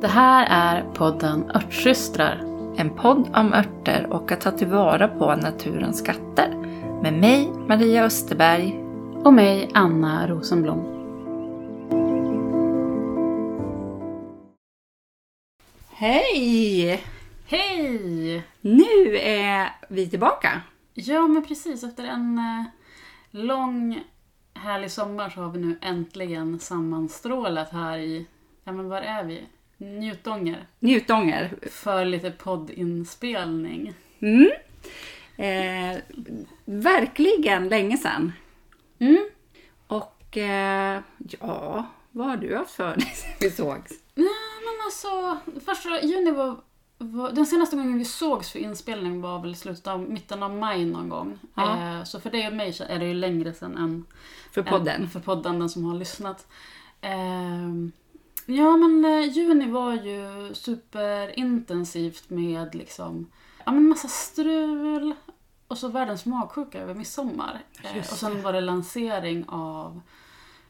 Det 0.00 0.08
här 0.08 0.46
är 0.50 0.92
podden 0.94 1.50
Örtsystrar. 1.54 2.36
En 2.76 2.90
podd 2.90 3.30
om 3.36 3.52
örter 3.52 4.06
och 4.10 4.32
att 4.32 4.40
ta 4.40 4.50
tillvara 4.50 5.08
på 5.08 5.36
naturens 5.36 5.98
skatter. 5.98 6.54
Med 7.02 7.12
mig, 7.12 7.50
Maria 7.68 8.04
Österberg. 8.04 8.84
Och 9.24 9.34
mig, 9.34 9.70
Anna 9.74 10.28
Rosenblom. 10.28 10.80
Hej! 15.90 17.02
Hej! 17.46 18.42
Nu 18.60 19.16
är 19.16 19.72
vi 19.88 20.10
tillbaka. 20.10 20.60
Ja, 20.94 21.26
men 21.26 21.44
precis. 21.44 21.84
Efter 21.84 22.04
en 22.04 22.38
eh, 22.38 22.64
lång 23.30 24.04
härlig 24.54 24.90
sommar 24.90 25.30
så 25.30 25.40
har 25.40 25.50
vi 25.50 25.58
nu 25.58 25.78
äntligen 25.82 26.58
sammanstrålat 26.58 27.72
här 27.72 27.98
i, 27.98 28.26
ja 28.64 28.72
men 28.72 28.88
var 28.88 29.00
är 29.00 29.24
vi? 29.24 29.46
Njutånger. 29.78 30.66
Njutånger. 30.80 31.54
För 31.70 32.04
lite 32.04 32.30
poddinspelning. 32.30 33.94
Mm. 34.20 34.50
Eh, 35.36 35.98
verkligen 36.64 37.68
länge 37.68 37.96
sedan. 37.96 38.32
Mm. 38.98 39.28
Och 39.86 40.36
eh, 40.36 41.00
ja, 41.40 41.86
vad 42.10 42.26
har 42.26 42.36
du 42.36 42.56
haft 42.56 42.70
för 42.70 42.94
dig 42.96 43.12
sen 43.14 43.30
vi 43.40 43.50
sågs? 43.50 43.92
Nej, 44.14 44.26
men 44.64 44.84
alltså, 44.86 45.38
första 45.66 46.02
juni 46.02 46.30
var, 46.30 46.56
var... 46.98 47.32
Den 47.32 47.46
senaste 47.46 47.76
gången 47.76 47.98
vi 47.98 48.04
sågs 48.04 48.50
för 48.52 48.58
inspelning 48.58 49.20
var 49.20 49.38
väl 49.38 49.56
slutet 49.56 49.86
av, 49.86 50.00
mitten 50.00 50.42
av 50.42 50.56
maj 50.56 50.84
någon 50.84 51.08
gång. 51.08 51.38
Ja. 51.54 51.96
Eh, 51.98 52.04
så 52.04 52.20
för 52.20 52.30
dig 52.30 52.46
och 52.46 52.54
mig 52.54 52.72
så 52.72 52.84
är 52.84 52.98
det 52.98 53.06
ju 53.06 53.14
längre 53.14 53.54
sedan 53.54 53.76
än 53.76 54.04
För 54.52 54.62
podden? 54.62 55.02
än 55.02 55.08
för 55.08 55.20
podden, 55.20 55.58
den 55.58 55.68
som 55.68 55.84
har 55.84 55.94
lyssnat. 55.94 56.46
Ja, 58.50 58.76
men 58.76 59.04
eh, 59.04 59.28
juni 59.28 59.70
var 59.70 59.92
ju 59.92 60.54
superintensivt 60.54 62.30
med 62.30 62.74
liksom, 62.74 63.30
ja 63.64 63.72
men 63.72 63.88
massa 63.88 64.08
strul 64.08 65.14
och 65.68 65.78
så 65.78 65.88
världens 65.88 66.26
magsjuka 66.26 66.80
över 66.80 66.94
midsommar. 66.94 67.60
Eh, 67.84 67.96
Just 67.96 68.12
och 68.12 68.18
sen 68.18 68.42
var 68.42 68.52
det 68.52 68.60
lansering 68.60 69.44
av 69.48 70.00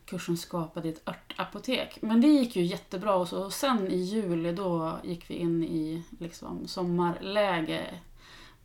kursen 0.05 0.37
Skapa 0.37 0.81
ditt 0.81 1.09
örtapotek. 1.09 1.99
Men 2.03 2.21
det 2.21 2.29
gick 2.29 2.57
ju 2.57 2.63
jättebra 2.63 3.15
och 3.15 3.29
så 3.29 3.45
och 3.45 3.53
sen 3.53 3.89
i 3.89 3.97
juli 3.97 4.53
då 4.53 4.99
gick 5.05 5.31
vi 5.31 5.35
in 5.35 5.65
i 5.65 6.03
liksom 6.21 6.69
sommarläge 6.69 7.95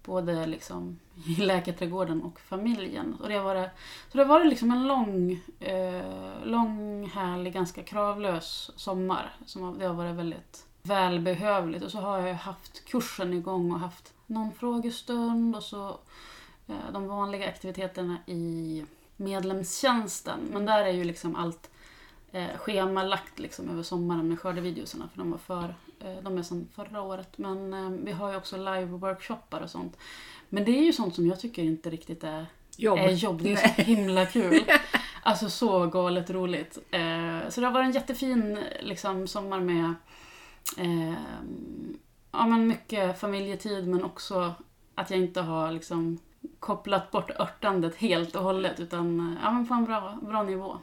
både 0.06 0.46
liksom 0.46 1.00
i 1.26 1.36
läkarträdgården 1.36 2.22
och 2.24 2.40
familjen. 2.40 3.18
Och 3.22 3.30
det 3.30 3.36
har 3.36 3.44
varit, 3.44 3.70
så 4.12 4.18
det 4.18 4.24
har 4.24 4.30
varit 4.30 4.48
liksom 4.48 4.72
en 4.72 4.88
lång, 4.88 5.40
eh, 5.60 6.04
lång, 6.44 7.06
härlig, 7.14 7.54
ganska 7.54 7.84
kravlös 7.84 8.72
sommar. 8.76 9.36
Som 9.46 9.64
har, 9.64 9.74
det 9.76 9.86
har 9.86 9.94
varit 9.94 10.16
väldigt 10.16 10.66
välbehövligt. 10.84 11.84
Och 11.84 11.92
så 11.92 11.98
har 11.98 12.20
jag 12.20 12.36
haft 12.36 12.86
kursen 12.86 13.34
igång 13.34 13.72
och 13.72 13.80
haft 13.80 14.14
någon 14.28 14.52
frågestund 14.52 15.56
och 15.56 15.64
så 15.64 15.90
eh, 16.68 16.92
de 16.94 17.08
vanliga 17.08 17.50
aktiviteterna 17.50 18.18
i 18.26 18.86
medlemstjänsten. 19.18 20.40
Men 20.52 20.66
där 20.66 20.86
är 20.86 20.92
ju 20.92 21.04
liksom 21.04 21.36
allt 21.36 21.70
eh, 22.32 22.58
schemalagt 22.58 23.40
liksom 23.40 23.70
över 23.70 23.84
sommaren 23.84 24.28
med 24.28 24.40
skördevideosarna 24.40 25.10
för 25.14 25.18
de 25.18 25.32
var 25.32 25.38
för, 25.38 25.76
de 26.22 26.38
är 26.38 26.44
sedan 26.44 26.68
förra 26.76 27.02
året. 27.02 27.38
Men 27.38 27.74
eh, 27.74 27.90
vi 27.90 28.12
har 28.12 28.32
ju 28.32 28.38
också 28.38 28.58
live-workshoppar 28.58 29.62
och 29.62 29.70
sånt. 29.70 29.98
Men 30.50 30.66
det 30.66 30.72
är 30.72 30.84
ju 30.84 30.94
sånt 30.94 31.16
som 31.16 31.28
jag 31.28 31.40
tycker 31.40 31.64
inte 31.64 31.90
riktigt 31.90 32.24
är 32.24 32.46
Jobb. 32.78 33.00
är 33.00 33.12
jobb. 33.12 33.42
Det 33.44 33.52
är 33.52 33.56
så 33.56 33.82
himla 33.82 34.26
kul. 34.26 34.64
Alltså 35.26 35.50
så 35.50 35.88
galet 35.88 36.30
roligt. 36.30 36.78
Eh, 36.92 37.50
så 37.50 37.62
det 37.62 37.68
har 37.68 37.74
varit 37.74 37.86
en 37.86 37.92
jättefin 37.92 38.60
liksom, 38.82 39.28
sommar 39.28 39.60
med 39.60 39.94
eh, 40.78 41.14
ja, 42.32 42.48
men 42.48 42.68
mycket 42.68 43.20
familjetid 43.20 43.88
men 43.88 44.04
också 44.04 44.54
att 44.96 45.10
jag 45.10 45.20
inte 45.20 45.42
har 45.42 45.72
liksom, 45.72 46.20
kopplat 46.60 47.12
bort 47.12 47.32
örtandet 47.40 47.96
helt 47.96 48.36
och 48.36 48.44
hållet 48.44 48.80
utan 48.80 49.20
eh, 49.20 49.44
ja, 49.44 49.52
men 49.52 49.68
på 49.68 49.74
en 49.74 49.86
bra, 49.86 50.20
bra 50.22 50.44
nivå. 50.44 50.78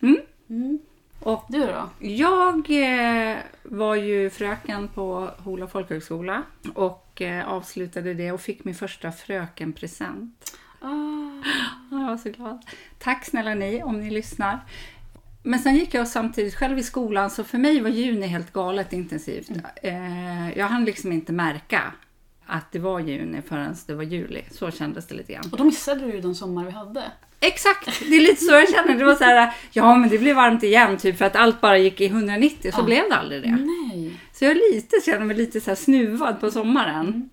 Mm. 0.00 0.20
Mm. 0.48 0.78
Och 1.20 1.44
Du 1.48 1.66
då? 1.66 1.88
Jag 2.06 2.70
eh, 2.70 3.36
var 3.62 3.94
ju 3.94 4.30
fröken 4.30 4.88
på 4.88 5.30
Hola 5.38 5.66
folkhögskola 5.66 6.42
och 6.74 7.22
eh, 7.22 7.48
avslutade 7.48 8.14
det 8.14 8.32
och 8.32 8.40
fick 8.40 8.64
min 8.64 8.74
första 8.74 9.12
frökenpresent. 9.12 10.56
Ah, 10.80 11.42
Jag 11.90 12.06
var 12.06 12.16
så 12.16 12.30
glad. 12.30 12.66
Tack 12.98 13.24
snälla 13.24 13.54
ni 13.54 13.82
om 13.82 14.00
ni 14.00 14.10
lyssnar. 14.10 14.60
Men 15.42 15.58
sen 15.60 15.74
gick 15.74 15.94
jag 15.94 16.08
samtidigt 16.08 16.54
själv 16.54 16.78
i 16.78 16.82
skolan 16.82 17.30
så 17.30 17.44
för 17.44 17.58
mig 17.58 17.80
var 17.80 17.90
juni 17.90 18.26
helt 18.26 18.52
galet 18.52 18.92
intensivt. 18.92 19.50
Eh, 19.82 20.58
jag 20.58 20.66
hann 20.66 20.84
liksom 20.84 21.12
inte 21.12 21.32
märka 21.32 21.82
att 22.46 22.72
det 22.72 22.78
var 22.78 23.00
juni 23.00 23.42
förrän 23.42 23.76
det 23.86 23.94
var 23.94 24.02
juli. 24.02 24.42
Så 24.50 24.70
kändes 24.70 25.06
det 25.06 25.14
lite 25.14 25.32
grann. 25.32 25.48
och 25.52 25.58
då 25.58 25.64
missade 25.64 26.00
du 26.00 26.12
ju 26.12 26.20
den 26.20 26.34
sommar 26.34 26.64
vi 26.64 26.70
hade. 26.70 27.02
Exakt, 27.40 28.00
det 28.08 28.16
är 28.16 28.20
lite 28.20 28.44
så 28.44 28.52
jag 28.52 28.68
känner. 28.70 28.94
Det 28.98 29.04
var 29.04 29.14
så 29.14 29.24
här, 29.24 29.52
ja 29.72 29.96
men 29.96 30.08
det 30.10 30.18
blir 30.18 30.34
varmt 30.34 30.62
igen 30.62 30.96
typ 30.98 31.18
för 31.18 31.24
att 31.24 31.36
allt 31.36 31.60
bara 31.60 31.78
gick 31.78 32.00
i 32.00 32.06
190 32.06 32.72
så 32.72 32.80
Ja. 32.80 32.84
blev 32.84 33.04
det 33.10 33.16
aldrig 33.16 33.42
det. 33.42 33.50
Nej. 33.50 34.12
Så 34.32 34.44
jag 34.44 34.56
lite, 34.56 34.96
känner 35.06 35.24
mig 35.26 35.36
lite 35.36 35.60
så 35.60 35.76
snuvad 35.76 36.40
på 36.40 36.50
sommaren. 36.50 37.30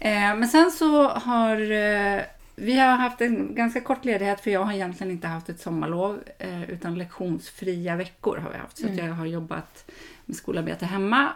Eh, 0.00 0.10
men 0.36 0.48
sen 0.48 0.70
så 0.70 1.08
har 1.08 1.70
eh, 1.72 2.20
vi 2.56 2.78
har 2.78 2.96
haft 2.96 3.20
en 3.20 3.54
ganska 3.54 3.80
kort 3.80 4.04
ledighet 4.04 4.40
för 4.40 4.50
jag 4.50 4.64
har 4.64 4.72
egentligen 4.72 5.10
inte 5.12 5.26
haft 5.26 5.48
ett 5.48 5.60
sommarlov 5.60 6.20
eh, 6.38 6.70
utan 6.70 6.98
lektionsfria 6.98 7.96
veckor 7.96 8.36
har 8.36 8.50
vi 8.50 8.56
haft. 8.58 8.78
Så 8.78 8.86
att 8.86 8.96
jag 8.96 9.04
har 9.04 9.26
jobbat 9.26 9.90
med 10.24 10.36
skolarbete 10.36 10.86
hemma. 10.86 11.28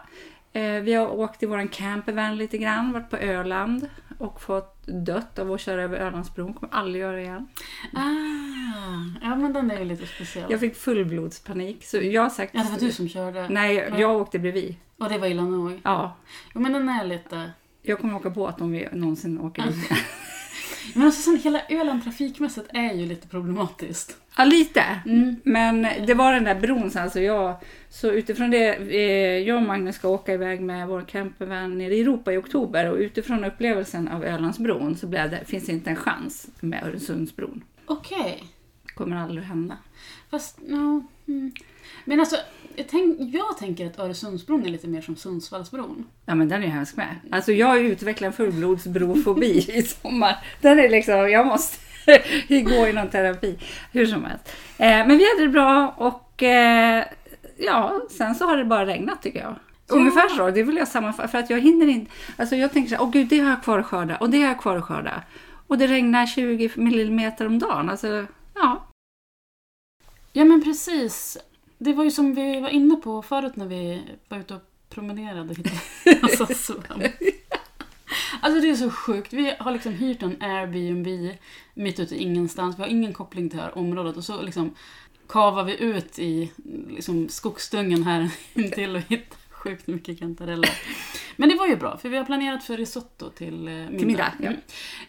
Eh, 0.53 0.81
vi 0.83 0.95
har 0.95 1.09
åkt 1.09 1.43
i 1.43 1.47
våran 1.47 1.69
campervan 1.69 2.37
lite 2.37 2.59
grann, 2.59 2.93
varit 2.93 3.11
på 3.11 3.17
Öland 3.17 3.89
och 4.19 4.41
fått 4.43 4.87
dött 4.87 5.39
av 5.39 5.53
att 5.53 5.61
köra 5.61 5.83
över 5.83 5.99
Ölandsbron. 5.99 6.55
Kommer 6.55 6.75
aldrig 6.75 7.03
göra 7.03 7.21
igen. 7.21 7.49
Ah, 7.95 9.21
ja 9.23 9.37
men 9.37 9.53
den 9.53 9.71
är 9.71 9.79
ju 9.79 9.85
lite 9.85 10.07
speciell. 10.07 10.47
Jag 10.51 10.61
fick 10.61 10.77
fullblodspanik 10.77 11.85
så 11.85 11.97
jag 11.97 12.23
har 12.23 12.31
sagt... 12.31 12.55
Ja, 12.55 12.63
det 12.63 12.71
var 12.71 12.79
du 12.79 12.93
som 12.93 13.09
körde. 13.09 13.49
Nej, 13.49 13.93
jag 13.97 14.17
åkte 14.17 14.39
bredvid. 14.39 14.75
Och 14.99 15.09
det 15.09 15.19
var 15.19 15.27
illa 15.27 15.43
nog. 15.43 15.81
Ja, 15.85 16.17
Jo 16.55 16.61
men 16.61 16.73
den 16.73 16.89
är 16.89 17.05
lite... 17.05 17.51
jag 17.83 17.99
kommer 18.01 18.15
åka 18.17 18.31
båt 18.31 18.61
om 18.61 18.73
vi 18.73 18.89
någonsin 18.93 19.41
åker 19.41 19.63
dit. 19.63 19.91
Men 20.95 21.07
alltså 21.07 21.23
sen 21.23 21.37
hela 21.37 21.63
Öland 21.69 22.05
trafikmässigt 22.05 22.69
är 22.73 22.95
ju 22.95 23.07
lite 23.07 23.29
problematiskt. 23.29 24.17
Ja, 24.37 24.45
lite. 24.45 24.83
Mm. 25.07 25.37
Men 25.45 25.87
det 26.07 26.15
var 26.15 26.33
den 26.33 26.45
där 26.45 26.55
bron, 26.55 26.91
så 26.91 26.99
alltså 26.99 27.21
jag, 27.21 27.57
så 27.89 28.11
utifrån 28.11 28.51
det, 28.51 28.75
eh, 28.77 29.39
jag 29.49 29.57
och 29.57 29.63
Magnus 29.63 29.97
ska 29.97 30.09
åka 30.09 30.33
iväg 30.33 30.61
med 30.61 30.89
vår 30.89 31.03
campervan 31.03 31.79
nere 31.79 31.95
i 31.95 32.01
Europa 32.01 32.33
i 32.33 32.37
oktober 32.37 32.91
och 32.91 32.97
utifrån 32.97 33.45
upplevelsen 33.45 34.09
av 34.09 34.25
Ölandsbron 34.25 34.97
så 34.97 35.07
blev 35.07 35.31
det, 35.31 35.45
finns 35.45 35.67
det 35.67 35.73
inte 35.73 35.91
en 35.91 35.97
chans 35.97 36.49
med 36.61 36.85
Öresundsbron. 36.85 37.65
Okej. 37.87 38.45
kommer 38.95 39.17
aldrig 39.17 39.43
att 39.43 39.49
hända. 39.49 39.77
Fast, 40.31 40.59
no, 40.61 41.05
mm. 41.29 41.53
Men 42.05 42.21
alltså, 42.21 42.37
jag, 43.21 43.29
tänk, 43.29 43.35
jag 43.35 43.59
tänker 43.59 43.87
att 43.87 43.99
Öresundsbron 43.99 44.67
är 44.67 44.69
lite 44.69 44.89
mer 44.89 45.01
som 45.01 45.17
Sundsvallsbron. 45.17 46.07
Ja 46.27 46.35
men 46.35 46.49
den 46.49 46.63
är 46.63 46.67
hemsk 46.67 46.97
med. 46.97 47.17
Alltså 47.31 47.53
jag 47.53 47.67
har 47.67 47.79
utvecklat 47.79 48.27
en 48.27 48.33
fullblodsbrofobi 48.33 49.59
i 49.79 49.83
sommar. 49.83 50.37
Den 50.61 50.79
är 50.79 50.89
liksom, 50.89 51.31
jag 51.31 51.47
måste 51.47 51.77
gå 52.49 52.89
i 52.89 52.93
någon 52.93 53.09
terapi. 53.09 53.59
Hur 53.93 54.07
som 54.07 54.25
helst. 54.25 54.49
Eh, 54.79 54.87
men 54.87 55.19
vi 55.19 55.29
hade 55.29 55.43
det 55.43 55.49
bra 55.49 55.95
och 55.97 56.43
eh, 56.43 57.05
ja, 57.57 58.01
sen 58.11 58.35
så 58.35 58.47
har 58.47 58.57
det 58.57 58.65
bara 58.65 58.87
regnat 58.87 59.23
tycker 59.23 59.41
jag. 59.41 59.57
Ungefär 59.89 60.29
så, 60.29 60.51
det 60.51 60.63
vill 60.63 60.77
jag 60.77 60.89
sammanfatta. 60.89 61.29
För 61.29 61.39
att 61.39 61.51
jag 61.51 61.61
hinner 61.61 61.87
inte. 61.87 62.13
Alltså 62.37 62.57
jag 62.57 62.73
tänker 62.73 62.89
så 62.89 62.95
här, 62.97 63.03
åh 63.03 63.11
gud 63.11 63.29
det 63.29 63.39
har 63.39 63.51
jag 63.51 63.63
kvar 63.63 63.79
att 63.79 63.87
skörda 63.87 64.17
och 64.17 64.31
det 64.31 64.39
har 64.41 64.49
jag 64.49 64.61
kvar 64.61 64.77
att 64.77 64.85
skörda. 64.85 65.23
Och 65.67 65.79
det 65.79 65.87
regnar 65.87 66.27
20 66.27 66.71
millimeter 66.75 67.47
om 67.47 67.59
dagen. 67.59 67.91
Alltså, 67.91 68.27
ja. 68.55 68.87
Ja 70.33 70.45
men 70.45 70.65
precis. 70.65 71.39
Det 71.83 71.93
var 71.93 72.05
ju 72.05 72.11
som 72.11 72.35
vi 72.35 72.61
var 72.61 72.69
inne 72.69 72.97
på 72.97 73.23
förut 73.23 73.57
när 73.57 73.67
vi 73.67 74.03
var 74.29 74.39
ute 74.39 74.55
och 74.55 74.63
promenerade. 74.89 75.55
alltså, 76.23 76.47
svamp. 76.47 77.05
alltså 78.41 78.61
det 78.61 78.71
är 78.71 78.75
så 78.75 78.91
sjukt. 78.91 79.33
Vi 79.33 79.55
har 79.59 79.73
liksom 79.73 79.93
hyrt 79.93 80.23
en 80.23 80.43
Airbnb 80.43 81.37
mitt 81.75 82.01
ute 82.01 82.15
i 82.15 82.23
ingenstans. 82.23 82.79
Vi 82.79 82.83
har 82.83 82.89
ingen 82.89 83.13
koppling 83.13 83.51
till 83.51 83.59
det 83.59 83.65
här 83.65 83.79
området. 83.79 84.17
Och 84.17 84.25
så 84.25 84.43
liksom 84.43 84.75
kavar 85.29 85.65
vi 85.65 85.83
ut 85.83 86.19
i 86.19 86.53
liksom, 86.89 87.29
skogsdungen 87.29 88.03
här 88.03 88.31
intill 88.55 88.97
och 88.97 89.03
hittar 89.09 89.39
sjukt 89.61 89.87
mycket 89.87 90.19
kantareller. 90.19 90.71
Men 91.37 91.49
det 91.49 91.55
var 91.55 91.67
ju 91.67 91.77
bra, 91.77 91.97
för 91.97 92.09
vi 92.09 92.17
har 92.17 92.25
planerat 92.25 92.65
för 92.65 92.77
risotto 92.77 93.31
till 93.31 93.69
eh, 93.69 93.75
middag. 93.75 93.99
Till 93.99 94.07
middag, 94.07 94.33
ja. 94.41 94.51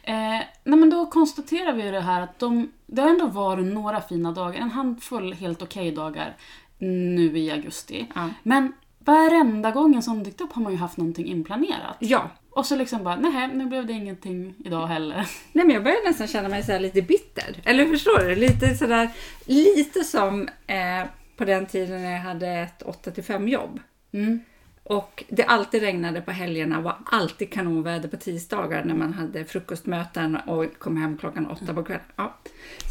Mm. 0.04 0.42
Eh, 0.42 0.46
nej 0.64 0.80
men 0.80 0.90
då 0.90 1.06
konstaterar 1.06 1.74
vi 1.74 1.84
ju 1.84 1.92
det 1.92 2.02
här 2.02 2.22
att 2.22 2.40
de, 2.40 2.72
det 2.86 3.02
har 3.02 3.10
ändå 3.10 3.28
varit 3.28 3.66
några 3.66 4.02
fina 4.02 4.32
dagar, 4.32 4.60
en 4.60 4.72
handfull 4.72 5.34
helt 5.34 5.62
okej 5.62 5.92
dagar 5.92 6.36
nu 6.78 7.38
i 7.38 7.52
augusti. 7.52 8.08
Ja. 8.16 8.30
Men 8.44 8.74
varenda 9.00 9.72
gång 9.72 9.96
en 9.96 10.04
sån 10.04 10.24
dykt 10.24 10.42
upp 10.42 10.54
har 10.54 10.62
man 10.62 10.72
ju 10.72 10.78
haft 10.78 10.98
någonting 10.98 11.26
inplanerat. 11.26 11.98
ja. 12.00 12.30
Och 12.54 12.66
så 12.66 12.76
liksom 12.76 13.04
bara, 13.04 13.16
nej 13.16 13.48
nu 13.54 13.66
blev 13.66 13.86
det 13.86 13.94
ingenting 13.94 14.56
idag 14.66 14.88
heller. 14.88 15.16
Nej 15.52 15.66
men 15.66 15.70
jag 15.70 15.84
börjar 15.84 16.08
nästan 16.08 16.28
känna 16.28 16.50
mig 16.50 16.64
så 16.64 16.80
lite 16.80 17.02
bitter. 17.02 17.62
Eller 17.64 17.86
förstår 17.86 18.20
du? 18.20 18.36
Lite 18.36 18.76
sådär, 18.76 19.10
lite 19.46 20.04
som 20.04 20.50
eh, 20.68 21.06
på 21.38 21.46
den 21.46 21.66
tiden 21.66 22.02
när 22.02 22.12
jag 22.12 22.20
hade 22.20 22.48
ett 22.48 22.84
8-5 22.84 23.48
jobb. 23.48 23.80
Mm. 24.14 24.40
Och 24.84 25.24
det 25.30 25.44
alltid 25.44 25.82
regnade 25.82 26.22
på 26.22 26.32
helgerna 26.32 26.82
var 26.82 26.96
alltid 27.06 27.54
kanonväder 27.54 28.10
på 28.10 28.18
tisdagar 28.18 28.84
när 28.84 28.96
man 28.96 29.14
hade 29.14 29.46
frukostmöten 29.46 30.36
och 30.36 30.66
kom 30.80 30.98
hem 30.98 31.18
klockan 31.18 31.48
åtta 31.48 31.74
på 31.74 31.84
kvällen. 31.84 32.04
Ja. 32.16 32.38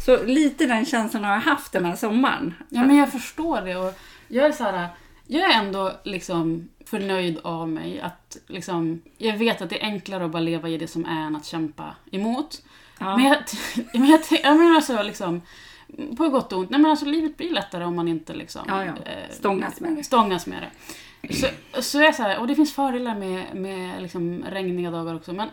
Så 0.05 0.23
lite 0.23 0.65
den 0.65 0.85
känslan 0.85 1.23
har 1.23 1.31
jag 1.33 1.39
haft 1.39 1.71
den 1.71 1.85
här 1.85 1.95
sommaren. 1.95 2.53
Ja, 2.69 2.85
men 2.85 2.95
jag 2.97 3.11
förstår 3.11 3.61
det. 3.61 3.75
Och 3.75 3.93
jag 4.27 4.45
är 4.45 4.51
så 4.51 4.63
här, 4.63 4.87
jag 5.27 5.51
är 5.53 5.59
ändå 5.59 5.91
liksom 6.03 6.69
förnöjd 6.85 7.39
av 7.43 7.69
mig. 7.69 8.01
Att 8.01 8.37
liksom, 8.47 9.01
jag 9.17 9.37
vet 9.37 9.61
att 9.61 9.69
det 9.69 9.81
är 9.81 9.85
enklare 9.85 10.25
att 10.25 10.31
bara 10.31 10.39
leva 10.41 10.69
i 10.69 10.77
det 10.77 10.87
som 10.87 11.05
är 11.05 11.21
än 11.27 11.35
att 11.35 11.45
kämpa 11.45 11.95
emot. 12.11 12.61
Ja. 12.99 13.17
Men 13.17 13.25
jag, 13.25 13.37
men 13.93 14.05
jag, 14.09 14.19
jag 14.43 14.57
menar 14.57 14.81
så 14.81 15.03
liksom, 15.03 15.41
på 16.17 16.29
gott 16.29 16.53
och 16.53 16.59
ont, 16.59 16.69
nej 16.69 16.79
men 16.79 16.91
alltså 16.91 17.05
livet 17.05 17.37
blir 17.37 17.49
lättare 17.51 17.83
om 17.83 17.95
man 17.95 18.07
inte 18.07 18.33
liksom 18.33 18.61
Ja, 18.67 18.85
ja. 18.85 18.91
eh, 18.91 19.31
Stångas 19.31 19.79
med 19.79 19.95
det. 19.95 20.03
stångas 20.03 20.47
med 20.47 20.61
det. 20.61 20.69
Så, 21.29 21.47
så 21.81 21.99
är 21.99 22.03
jag 22.03 22.15
så 22.15 22.23
här, 22.23 22.39
och 22.39 22.47
det 22.47 22.55
finns 22.55 22.73
fördelar 22.73 23.15
med, 23.15 23.55
med 23.55 24.01
liksom 24.01 24.43
regniga 24.43 24.91
dagar 24.91 25.15
också, 25.15 25.33
men 25.33 25.49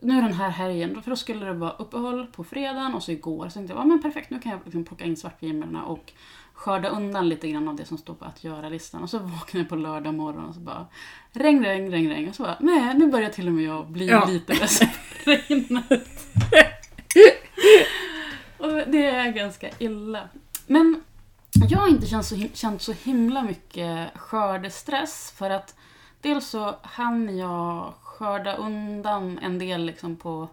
nu 0.00 0.20
den 0.20 0.32
här 0.32 0.50
helgen, 0.50 1.02
för 1.02 1.10
då 1.10 1.16
skulle 1.16 1.46
det 1.46 1.52
vara 1.52 1.70
uppehåll 1.70 2.26
på 2.26 2.44
fredagen 2.44 2.94
och 2.94 3.02
så 3.02 3.12
igår. 3.12 3.48
Så 3.48 3.52
tänkte 3.54 3.72
jag, 3.74 3.80
ja 3.82 3.84
men 3.86 4.02
perfekt, 4.02 4.30
nu 4.30 4.38
kan 4.40 4.52
jag 4.52 4.60
liksom 4.64 4.84
plocka 4.84 5.04
in 5.04 5.16
svartfibernna 5.16 5.84
och 5.84 6.12
skörda 6.54 6.88
undan 6.88 7.28
lite 7.28 7.48
grann 7.48 7.68
av 7.68 7.76
det 7.76 7.84
som 7.84 7.98
står 7.98 8.14
på 8.14 8.24
att 8.24 8.44
göra-listan. 8.44 9.02
Och 9.02 9.10
så 9.10 9.18
vaknade 9.18 9.58
jag 9.58 9.68
på 9.68 9.76
lördag 9.76 10.14
morgon 10.14 10.44
och 10.44 10.54
så 10.54 10.60
bara 10.60 10.86
regn, 11.32 11.64
regn, 11.64 11.90
regn, 11.90 12.08
regn. 12.10 12.28
Och 12.28 12.34
så 12.34 12.42
bara, 12.42 12.56
nej, 12.60 12.94
nu 12.94 13.06
börjar 13.06 13.30
till 13.30 13.46
och 13.46 13.52
med 13.52 13.64
jag 13.64 13.86
bli 13.90 14.06
Ja. 14.08 14.24
lite 14.26 14.52
ledsen 14.54 14.88
på 15.24 15.30
regnet. 15.30 15.84
och 18.58 18.72
det 18.92 19.06
är 19.06 19.32
ganska 19.32 19.68
illa. 19.78 20.28
Men 20.66 21.02
jag 21.66 21.78
har 21.78 21.88
inte 21.88 22.06
känt 22.06 22.26
så, 22.26 22.36
känt 22.54 22.82
så 22.82 22.92
himla 22.92 23.42
mycket 23.42 24.18
skördestress 24.18 25.34
för 25.36 25.50
att 25.50 25.74
dels 26.20 26.48
så 26.48 26.74
hann 26.82 27.38
jag 27.38 27.94
skörda 28.02 28.56
undan 28.56 29.38
en 29.38 29.58
del 29.58 29.84
liksom 29.84 30.16
på, 30.16 30.48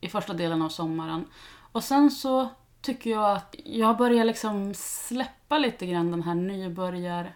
i 0.00 0.08
första 0.08 0.32
delen 0.32 0.62
av 0.62 0.68
sommaren. 0.68 1.24
Och 1.72 1.84
sen 1.84 2.10
så 2.10 2.48
tycker 2.80 3.10
jag 3.10 3.36
att 3.36 3.54
jag 3.64 3.96
börjar 3.96 4.24
liksom 4.24 4.74
släppa 4.74 5.58
lite 5.58 5.86
grann 5.86 6.10
den 6.10 6.22
här 6.22 6.34
nybörjar 6.34 7.34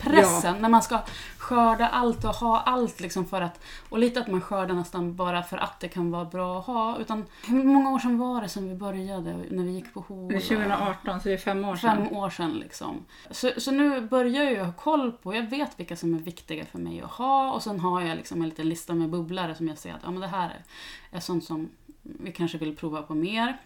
nybörjarpressen. 0.00 0.62
När 0.62 0.68
man 0.68 0.82
ska 0.82 0.98
skörda 1.38 1.88
allt 1.88 2.24
och 2.24 2.34
ha 2.34 2.60
allt 2.60 3.00
liksom 3.00 3.26
för 3.26 3.40
att... 3.40 3.64
Och 3.88 3.98
lite 3.98 4.20
att 4.20 4.28
man 4.28 4.40
skördar 4.40 4.74
nästan 4.74 5.16
bara 5.16 5.42
för 5.42 5.56
att 5.56 5.80
det 5.80 5.88
kan 5.88 6.10
vara 6.10 6.24
bra 6.24 6.58
att 6.58 6.66
ha. 6.66 6.98
Utan 6.98 7.24
hur 7.46 7.64
många 7.64 7.90
år 7.90 7.98
sedan 7.98 8.18
var 8.18 8.42
det 8.42 8.48
som 8.48 8.68
vi 8.68 8.74
började 8.74 9.36
när 9.50 9.64
vi 9.64 9.70
gick 9.70 9.94
på 9.94 10.00
HO? 10.00 10.28
Det 10.28 10.36
är 10.36 10.40
2018, 10.40 11.20
så 11.20 11.28
det 11.28 11.34
är 11.34 11.38
fem 11.38 11.64
år 11.64 11.76
sedan. 11.76 11.96
Fem 11.96 12.16
år 12.16 12.30
sedan 12.30 12.52
liksom. 12.52 13.04
Så, 13.30 13.50
så 13.58 13.70
nu 13.70 14.00
börjar 14.00 14.44
jag 14.44 14.64
ha 14.64 14.72
koll 14.72 15.12
på, 15.12 15.34
jag 15.34 15.50
vet 15.50 15.80
vilka 15.80 15.96
som 15.96 16.14
är 16.14 16.18
viktiga 16.18 16.64
för 16.64 16.78
mig 16.78 17.00
att 17.00 17.10
ha 17.10 17.52
och 17.52 17.62
sen 17.62 17.80
har 17.80 18.00
jag 18.00 18.16
liksom 18.16 18.42
en 18.42 18.48
liten 18.48 18.68
lista 18.68 18.94
med 18.94 19.10
bubblare 19.10 19.54
som 19.54 19.68
jag 19.68 19.78
ser 19.78 19.94
att 19.94 20.00
ja, 20.02 20.10
men 20.10 20.20
det 20.20 20.26
här 20.26 20.48
är, 20.48 21.16
är 21.16 21.20
sånt 21.20 21.44
som 21.44 21.68
vi 22.02 22.32
kanske 22.32 22.58
vill 22.58 22.76
prova 22.76 23.02
på 23.02 23.14
mer. 23.14 23.58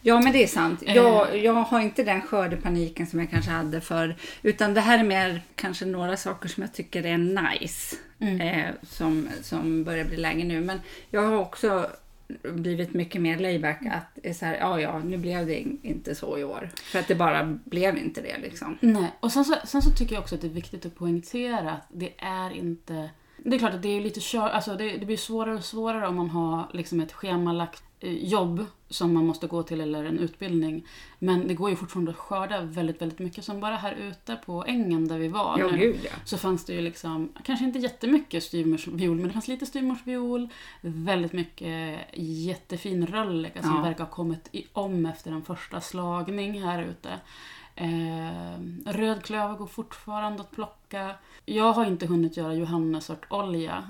Ja, 0.00 0.20
men 0.20 0.32
det 0.32 0.42
är 0.42 0.46
sant. 0.46 0.82
Eh. 0.86 0.96
Jag, 0.96 1.38
jag 1.38 1.52
har 1.52 1.80
inte 1.80 2.02
den 2.02 2.22
skördepaniken 2.22 3.06
som 3.06 3.20
jag 3.20 3.30
kanske 3.30 3.50
hade 3.50 3.80
för 3.80 4.16
Utan 4.42 4.74
det 4.74 4.80
här 4.80 4.98
är 4.98 5.04
mer 5.04 5.42
kanske 5.54 5.84
några 5.84 6.16
saker 6.16 6.48
som 6.48 6.62
jag 6.62 6.72
tycker 6.72 7.06
är 7.06 7.18
nice. 7.18 7.96
Mm. 8.18 8.40
Eh, 8.40 8.74
som, 8.82 9.28
som 9.42 9.84
börjar 9.84 10.04
bli 10.04 10.16
läge 10.16 10.44
nu. 10.44 10.60
Men 10.60 10.80
jag 11.10 11.22
har 11.22 11.36
också 11.36 11.90
blivit 12.42 12.94
mycket 12.94 13.20
mer 13.20 13.38
layback. 13.38 13.86
Att 13.86 14.06
det 14.14 14.28
är 14.28 14.34
så 14.34 14.46
här, 14.46 14.56
ja, 14.56 14.80
ja, 14.80 14.98
nu 14.98 15.16
blev 15.16 15.46
det 15.46 15.58
inte 15.82 16.14
så 16.14 16.38
i 16.38 16.44
år. 16.44 16.70
För 16.74 16.98
att 16.98 17.08
det 17.08 17.14
bara 17.14 17.58
blev 17.64 17.98
inte 17.98 18.20
det 18.20 18.38
liksom. 18.38 18.78
Nej, 18.80 19.12
och 19.20 19.32
sen 19.32 19.44
så, 19.44 19.54
sen 19.64 19.82
så 19.82 19.90
tycker 19.90 20.14
jag 20.14 20.22
också 20.22 20.34
att 20.34 20.40
det 20.40 20.46
är 20.46 20.52
viktigt 20.52 20.86
att 20.86 20.96
poängtera 20.96 21.70
att 21.70 21.86
det 21.88 22.12
är 22.18 22.50
inte... 22.50 23.10
Det 23.44 23.56
är 23.56 23.58
klart 23.58 23.74
att 23.74 23.82
det 23.82 23.96
är 23.96 24.00
lite 24.00 24.20
kör, 24.20 24.48
alltså 24.48 24.76
det, 24.76 24.96
det 24.96 25.06
blir 25.06 25.16
svårare 25.16 25.54
och 25.54 25.64
svårare 25.64 26.06
om 26.06 26.16
man 26.16 26.30
har 26.30 26.70
liksom 26.72 27.00
ett 27.00 27.12
schemalagt 27.12 27.82
jobb 28.02 28.64
som 28.88 29.14
man 29.14 29.26
måste 29.26 29.46
gå 29.46 29.62
till 29.62 29.80
eller 29.80 30.04
en 30.04 30.18
utbildning. 30.18 30.86
Men 31.18 31.48
det 31.48 31.54
går 31.54 31.70
ju 31.70 31.76
fortfarande 31.76 32.10
att 32.10 32.16
skörda 32.16 32.60
väldigt, 32.62 33.02
väldigt 33.02 33.18
mycket. 33.18 33.44
Som 33.44 33.60
bara 33.60 33.76
här 33.76 33.92
ute 33.92 34.36
på 34.46 34.64
ängen 34.64 35.08
där 35.08 35.18
vi 35.18 35.28
var 35.28 35.58
Ja, 35.58 35.66
nu, 35.70 35.78
gud 35.78 35.98
ja. 36.04 36.10
så 36.24 36.38
fanns 36.38 36.64
det 36.64 36.72
ju 36.72 36.80
liksom, 36.80 37.32
kanske 37.44 37.64
inte 37.64 37.78
jättemycket 37.78 38.42
styvmorsviol, 38.44 39.16
men 39.16 39.26
det 39.26 39.32
fanns 39.32 39.48
lite 39.48 39.66
styvmorsviol, 39.66 40.48
väldigt 40.80 41.32
mycket 41.32 41.98
jättefin 42.14 43.06
rölleka 43.06 43.62
som 43.62 43.74
Ja. 43.76 43.82
verkar 43.82 44.04
ha 44.04 44.10
kommit 44.10 44.48
i, 44.52 44.66
om 44.72 45.06
efter 45.06 45.30
en 45.32 45.42
första 45.42 45.80
slagning 45.80 46.62
här 46.62 46.82
ute. 46.82 47.10
Eh, 47.74 48.60
rödklöver 48.86 49.54
går 49.56 49.66
fortfarande 49.66 50.40
att 50.42 50.50
plocka. 50.50 51.14
Jag 51.44 51.72
har 51.72 51.86
inte 51.86 52.06
hunnit 52.06 52.36
göra 52.36 52.54
johannesörtolja, 52.54 53.88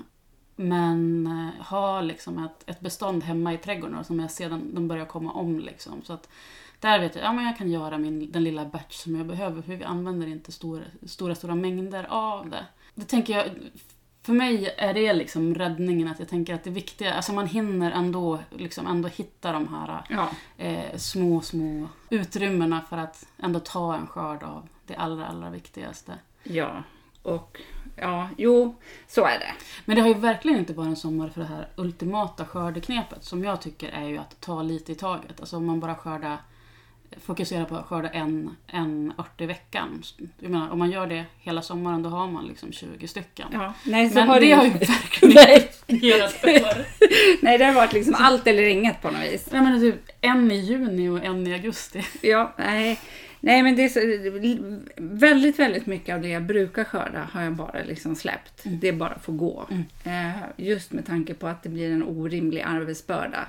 men 0.67 1.27
eh, 1.27 1.63
har 1.65 2.01
liksom 2.01 2.45
ett, 2.45 2.69
ett 2.69 2.79
bestånd 2.79 3.23
hemma 3.23 3.53
i 3.53 3.57
trädgården 3.57 4.03
som 4.03 4.19
jag 4.19 4.31
sedan 4.31 4.75
de 4.75 4.87
börjar 4.87 5.05
komma 5.05 5.31
om. 5.31 5.59
Liksom. 5.59 6.01
Så 6.03 6.13
att 6.13 6.29
där 6.79 6.99
vet 6.99 7.15
jag, 7.15 7.25
ja 7.25 7.33
men 7.33 7.45
jag 7.45 7.57
kan 7.57 7.71
göra 7.71 7.97
min, 7.97 8.31
den 8.31 8.43
lilla 8.43 8.65
batch 8.65 8.95
som 8.95 9.15
jag 9.15 9.25
behöver 9.25 9.61
för 9.61 9.75
vi 9.75 9.83
använder 9.83 10.27
inte 10.27 10.51
stora, 10.51 10.83
stora, 11.05 11.35
stora 11.35 11.55
mängder 11.55 12.05
av 12.09 12.49
det. 12.49 12.65
Det 12.95 13.05
tänker 13.05 13.37
jag, 13.37 13.45
för 14.23 14.33
mig 14.33 14.73
är 14.77 14.93
det 14.93 15.13
liksom 15.13 15.55
räddningen 15.55 16.07
att 16.07 16.19
jag 16.19 16.27
tänker 16.27 16.53
att 16.55 16.63
det 16.63 16.69
viktiga, 16.69 17.13
alltså 17.13 17.33
man 17.33 17.47
hinner 17.47 17.91
ändå, 17.91 18.39
liksom 18.49 18.87
ändå 18.87 19.07
hitta 19.09 19.51
de 19.51 19.67
här 19.67 20.03
Ja, 20.09 20.29
eh, 20.57 20.97
små, 20.97 21.41
små 21.41 21.87
utrymmena 22.09 22.81
för 22.89 22.97
att 22.97 23.27
ändå 23.37 23.59
ta 23.59 23.95
en 23.95 24.07
skörd 24.07 24.43
av 24.43 24.67
det 24.85 24.95
allra, 24.95 25.27
allra 25.27 25.49
viktigaste. 25.49 26.13
ja. 26.43 26.83
Och 27.23 27.57
ja, 27.95 28.29
jo, 28.37 28.75
så 29.07 29.25
är 29.25 29.39
det. 29.39 29.53
Men 29.85 29.95
det 29.95 30.01
har 30.01 30.09
ju 30.09 30.13
verkligen 30.15 30.59
inte 30.59 30.73
varit 30.73 30.87
en 30.87 30.95
sommar 30.95 31.29
för 31.29 31.41
det 31.41 31.47
här 31.47 31.67
ultimata 31.75 32.45
skördeknepet 32.45 33.23
som 33.23 33.43
jag 33.43 33.61
tycker 33.61 33.89
är 33.89 34.07
ju 34.07 34.17
att 34.17 34.41
ta 34.41 34.61
lite 34.61 34.91
i 34.91 34.95
taget. 34.95 35.39
Alltså 35.39 35.57
om 35.57 35.65
man 35.65 35.79
bara 35.79 35.95
skördar, 35.95 36.37
fokuserar 37.21 37.65
på 37.65 37.75
att 37.75 37.85
skörda 37.85 38.09
en, 38.09 38.55
en 38.67 39.13
ört 39.17 39.41
i 39.41 39.45
veckan. 39.45 40.03
Jag 40.39 40.51
menar, 40.51 40.69
om 40.69 40.79
man 40.79 40.91
gör 40.91 41.07
det 41.07 41.25
hela 41.39 41.61
sommaren 41.61 42.03
då 42.03 42.09
har 42.09 42.27
man 42.27 42.45
liksom 42.47 42.71
20 42.71 43.07
stycken. 43.07 43.47
Ja. 43.51 43.73
Nej, 43.85 44.09
så 44.09 44.15
Men 44.15 44.27
har 44.27 44.39
det 44.39 44.45
det 44.45 44.51
har 44.53 44.63
ju 44.65 44.71
inte- 44.71 44.85
verkligen 44.85 45.35
Nej. 45.35 45.53
inte 45.55 45.73
fungerat 45.87 46.31
för. 46.31 46.85
Nej, 47.45 47.57
det 47.57 47.65
har 47.65 47.73
varit 47.73 47.93
liksom 47.93 48.15
allt 48.19 48.47
eller 48.47 48.63
inget 48.63 49.01
på 49.01 49.11
något 49.11 49.21
vis. 49.21 49.47
Jag 49.51 49.63
menar 49.63 49.79
typ 49.79 49.95
en 50.21 50.51
i 50.51 50.55
juni 50.55 51.09
och 51.09 51.23
en 51.25 51.47
i 51.47 51.53
augusti. 51.53 52.05
Ja, 52.21 52.53
nej. 52.57 52.99
Nej, 53.43 53.63
men 53.63 53.75
det 53.75 53.83
är 53.83 53.89
så, 53.89 53.99
väldigt, 54.97 55.59
väldigt 55.59 55.85
mycket 55.85 56.15
av 56.15 56.21
det 56.21 56.27
jag 56.29 56.43
brukar 56.43 56.83
skörda 56.83 57.29
har 57.31 57.41
jag 57.41 57.53
bara 57.53 57.83
liksom 57.83 58.15
släppt. 58.15 58.65
Mm. 58.65 58.79
Det 58.79 58.91
bara 58.93 59.19
får 59.19 59.33
gå. 59.33 59.67
Eh, 60.03 60.31
just 60.57 60.91
med 60.91 61.05
tanke 61.05 61.33
på 61.33 61.47
att 61.47 61.63
det 61.63 61.69
blir 61.69 61.91
en 61.91 62.03
orimlig 62.03 62.61
arbetsbörda. 62.61 63.47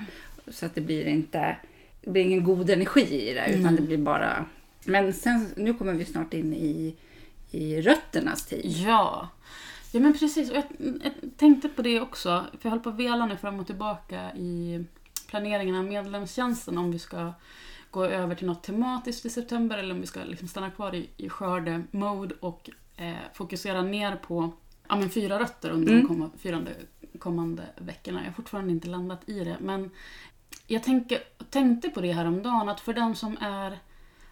Så 0.49 0.67
att 0.67 0.75
det 0.75 0.81
blir 0.81 1.05
inte, 1.07 1.57
det 2.01 2.11
blir 2.11 2.23
ingen 2.23 2.45
god 2.45 2.71
energi 2.71 3.31
i 3.31 3.35
det, 3.35 3.47
utan 3.49 3.61
Mm. 3.61 3.77
det 3.77 3.83
blir 3.83 3.99
bara... 3.99 4.45
Men 4.85 5.13
sen, 5.13 5.49
nu 5.57 5.75
kommer 5.75 5.93
vi 5.93 6.05
snart 6.05 6.35
in 6.35 6.55
i, 6.55 6.95
i 7.51 7.81
rötternas 7.81 8.47
tid. 8.47 8.61
Ja. 8.65 9.29
Ja 9.93 10.01
men 10.01 10.19
precis, 10.19 10.51
och 10.51 10.57
jag, 10.57 10.65
jag 10.79 11.13
tänkte 11.37 11.69
på 11.69 11.83
det 11.83 12.01
också. 12.01 12.45
För 12.53 12.59
jag 12.63 12.71
håller 12.71 12.83
på 12.83 12.89
att 12.91 12.97
vela 12.97 13.27
nu 13.27 13.37
fram 13.37 13.61
och 13.61 13.67
tillbaka 13.67 14.33
i 14.37 14.85
planeringen 15.29 15.75
av 15.77 15.85
medlemstjänsten 15.85 16.79
om 16.79 16.93
vi 16.93 16.99
ska 16.99 17.33
gå 17.93 18.05
över 18.05 18.35
till 18.35 18.47
något 18.47 18.63
tematiskt 18.63 19.25
i 19.27 19.31
september 19.31 19.79
eller 19.79 19.95
om 19.95 20.01
vi 20.01 20.07
ska 20.07 20.25
liksom 20.25 20.49
stanna 20.49 20.71
kvar 20.71 20.95
i, 20.95 21.11
i 21.17 21.29
skördemode 21.29 22.35
och 22.41 22.71
eh, 22.97 23.15
fokusera 23.35 23.83
ner 23.83 24.17
på 24.17 24.53
ja, 24.89 24.97
men 24.97 25.11
fyra 25.11 25.39
rötter 25.39 25.71
under 25.71 25.93
Mm. 25.93 26.03
de 26.03 26.09
komma, 26.09 26.31
fyra 26.39 26.63
kommande 27.19 27.63
veckorna. 27.77 28.21
Jag 28.21 28.27
har 28.27 28.33
fortfarande 28.33 28.73
inte 28.73 28.89
landat 28.89 29.29
i 29.29 29.45
det 29.45 29.57
men 29.61 29.91
jag 30.67 30.83
tänker, 30.83 31.19
tänkte 31.51 31.89
på 31.89 32.01
det 32.01 32.13
här 32.13 32.25
om 32.25 32.43
dagen 32.43 32.69
att 32.69 32.81
för 32.81 32.93
den 32.93 33.17
som 33.17 33.37
är 33.41 33.79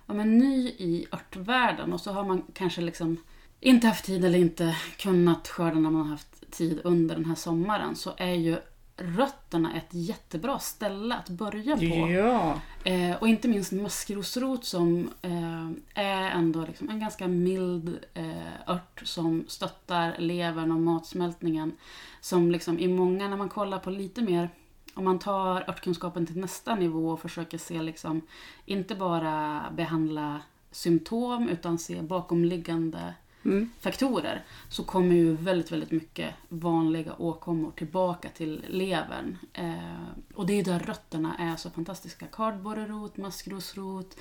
ja, 0.06 0.14
men 0.14 0.38
ny 0.38 0.68
i 0.68 1.06
örtvärlden 1.12 1.92
och 1.92 2.00
så 2.00 2.12
har 2.12 2.24
man 2.24 2.42
kanske 2.54 2.80
liksom 2.80 3.16
inte 3.60 3.86
haft 3.86 4.04
tid 4.04 4.24
eller 4.24 4.38
inte 4.38 4.76
kunnat 4.96 5.48
skörda 5.48 5.74
när 5.78 5.90
man 5.90 6.02
har 6.02 6.08
haft 6.08 6.50
tid 6.50 6.80
under 6.84 7.14
den 7.14 7.24
här 7.24 7.34
sommaren 7.34 7.96
så 7.96 8.12
är 8.16 8.34
ju 8.34 8.56
rötterna 9.00 9.76
ett 9.76 9.88
jättebra 9.90 10.58
ställe 10.58 11.14
att 11.14 11.28
börja 11.28 11.76
på. 11.76 12.10
Ja, 12.10 12.60
Eh, 12.84 13.16
och 13.16 13.28
inte 13.28 13.48
minst 13.48 13.72
maskrosrot 13.72 14.64
som 14.64 15.10
eh, 15.22 15.70
är 15.94 16.30
ändå 16.30 16.64
liksom 16.64 16.88
en 16.88 17.00
ganska 17.00 17.28
mild 17.28 17.98
eh, 18.14 18.70
ört 18.74 19.02
som 19.04 19.44
stöttar 19.48 20.14
levern 20.18 20.72
och 20.72 20.80
matsmältningen. 20.80 21.72
Som 22.20 22.50
liksom 22.50 22.78
i 22.78 22.88
många, 22.88 23.28
när 23.28 23.36
man 23.36 23.48
kollar 23.48 23.78
på 23.78 23.90
lite 23.90 24.22
mer, 24.22 24.48
om 24.94 25.04
man 25.04 25.18
tar 25.18 25.70
örtkunskapen 25.70 26.26
till 26.26 26.38
nästa 26.40 26.74
nivå 26.74 27.10
och 27.10 27.20
försöker 27.20 27.58
se 27.58 27.82
liksom, 27.82 28.20
inte 28.66 28.94
bara 28.94 29.62
behandla 29.76 30.40
symptom 30.70 31.48
utan 31.48 31.78
se 31.78 32.02
bakomliggande 32.02 33.14
mm. 33.44 33.70
faktorer 33.80 34.42
så 34.68 34.84
kommer 34.84 35.14
ju 35.14 35.36
väldigt, 35.36 35.72
väldigt 35.72 35.90
mycket 35.90 36.34
vanliga 36.48 37.12
åkommor 37.18 37.72
tillbaka 37.76 38.28
till 38.28 38.64
levern. 38.68 39.38
Eh, 39.52 40.34
och 40.34 40.46
det 40.46 40.52
är 40.52 40.64
där 40.64 40.78
rötterna 40.78 41.36
är 41.38 41.56
så 41.56 41.70
fantastiska. 41.70 42.26
Kardborrerot, 42.26 43.16
maskrosrot, 43.16 44.16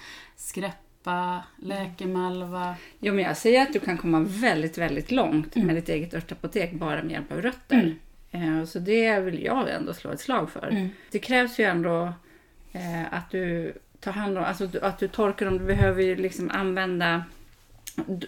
soppa, 1.00 1.44
läkemalva. 1.58 2.76
Jo, 3.00 3.14
men 3.14 3.24
jag 3.24 3.38
säger 3.38 3.62
att 3.62 3.74
du 3.74 3.80
kan 3.80 3.98
komma 3.98 4.20
väldigt, 4.20 4.78
väldigt 4.78 5.12
långt 5.12 5.56
Mm. 5.56 5.68
med 5.68 5.76
ditt 5.76 5.90
eget 5.90 6.14
örtapotek 6.14 6.74
bara 6.74 7.04
med 7.04 7.12
hjälp 7.12 7.32
av 7.32 7.42
rötter. 7.42 7.96
Eh, 8.32 8.64
Så 8.66 8.80
det 8.80 9.20
vill 9.20 9.44
jag 9.44 9.70
ändå 9.70 9.94
slå 9.94 10.12
ett 10.12 10.20
slag 10.20 10.50
för. 10.50 10.68
Mm. 10.68 10.90
Det 11.12 11.20
krävs 11.20 11.60
ju 11.60 11.64
ändå 11.64 12.14
eh, 12.72 13.14
att 13.14 13.32
du 13.32 13.74
tar 14.00 14.12
hand 14.12 14.38
om, 14.38 14.44
alltså 14.44 14.70
att 14.82 15.00
du 15.00 15.08
torkar 15.08 15.46
dem. 15.46 15.58
Du 15.58 15.66
behöver 15.66 16.04
ju 16.04 16.16
liksom 16.16 16.52
använda... 16.52 17.24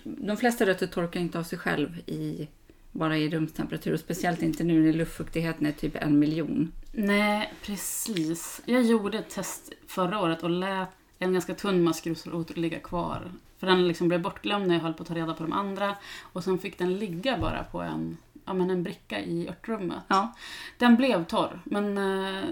De 0.03 0.37
flesta 0.37 0.65
rötter 0.65 0.87
torkar 0.87 1.19
inte 1.19 1.39
av 1.39 1.43
sig 1.43 1.59
själv 1.59 1.97
i, 1.97 2.47
bara 2.91 3.17
i 3.17 3.29
rumstemperatur. 3.29 3.93
Och 3.93 3.99
speciellt 3.99 4.41
inte 4.41 4.63
nu 4.63 4.85
när 4.85 4.93
luftfuktigheten 4.93 5.65
är 5.65 5.71
typ 5.71 5.95
en 5.95 6.19
miljon. 6.19 6.71
Nej, 6.91 7.53
precis. 7.65 8.61
Jag 8.65 8.83
gjorde 8.83 9.17
ett 9.17 9.29
test 9.29 9.73
förra 9.87 10.19
året 10.19 10.43
och 10.43 10.49
lät 10.49 10.89
en 11.19 11.33
ganska 11.33 11.53
tunn 11.53 11.83
maskrosrot 11.83 12.57
ligga 12.57 12.79
kvar. 12.79 13.31
För 13.57 13.67
den 13.67 13.87
liksom 13.87 14.07
blev 14.07 14.21
bortglömd 14.21 14.67
när 14.67 14.75
jag 14.75 14.81
höll 14.81 14.93
på 14.93 15.03
att 15.03 15.09
ta 15.09 15.15
reda 15.15 15.33
på 15.33 15.43
de 15.43 15.53
andra. 15.53 15.95
Och 16.21 16.43
sen 16.43 16.59
fick 16.59 16.77
den 16.77 16.97
ligga 16.97 17.37
bara 17.37 17.63
på 17.63 17.81
en, 17.81 18.17
ja, 18.45 18.53
men 18.53 18.69
en 18.69 18.83
bricka 18.83 19.19
i 19.19 19.47
örtrummet. 19.47 20.03
Ja. 20.07 20.33
Den 20.77 20.95
blev 20.95 21.25
torr, 21.25 21.61
men 21.63 21.97
eh, 21.97 22.43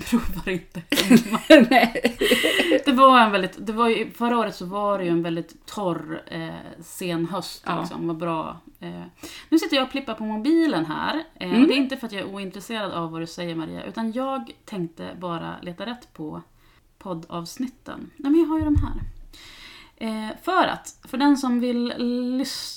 provar 0.10 0.48
inte. 0.48 0.82
Nej. 1.70 2.16
Det 2.84 2.92
var 2.92 3.20
en 3.20 3.32
väldigt, 3.32 3.66
det 3.66 3.72
var 3.72 3.88
ju, 3.88 4.10
förra 4.10 4.38
året 4.38 4.54
så 4.54 4.66
var 4.66 4.98
det 4.98 5.04
ju 5.04 5.10
en 5.10 5.22
väldigt 5.22 5.66
torr 5.66 6.22
eh, 6.26 6.54
sen 6.80 7.26
höst. 7.26 7.62
Ja. 7.66 7.80
Liksom, 7.80 8.06
vad 8.06 8.16
bra. 8.16 8.56
Eh. 8.80 9.02
Nu 9.48 9.58
sitter 9.58 9.76
jag 9.76 9.84
och 9.84 9.90
plippar 9.90 10.14
på 10.14 10.24
mobilen 10.24 10.86
här. 10.86 11.24
Eh, 11.34 11.46
Mm. 11.48 11.62
och 11.62 11.68
det 11.68 11.74
är 11.74 11.78
inte 11.78 11.96
för 11.96 12.06
att 12.06 12.12
jag 12.12 12.22
är 12.22 12.34
ointresserad 12.34 12.92
av 12.92 13.10
vad 13.10 13.22
du 13.22 13.26
säger 13.26 13.54
Maria, 13.54 13.84
utan 13.84 14.12
jag 14.12 14.50
tänkte 14.64 15.10
bara 15.20 15.54
leta 15.62 15.86
rätt 15.86 16.12
på 16.12 16.42
poddavsnitten. 16.98 18.10
Nej 18.16 18.32
men 18.32 18.40
jag 18.40 18.48
har 18.48 18.58
ju 18.58 18.64
de 18.64 18.76
här. 18.76 19.00
Eh, 19.96 20.28
för 20.42 20.66
att, 20.66 20.98
för 21.08 21.16
den 21.18 21.36
som 21.36 21.60
vill 21.60 21.92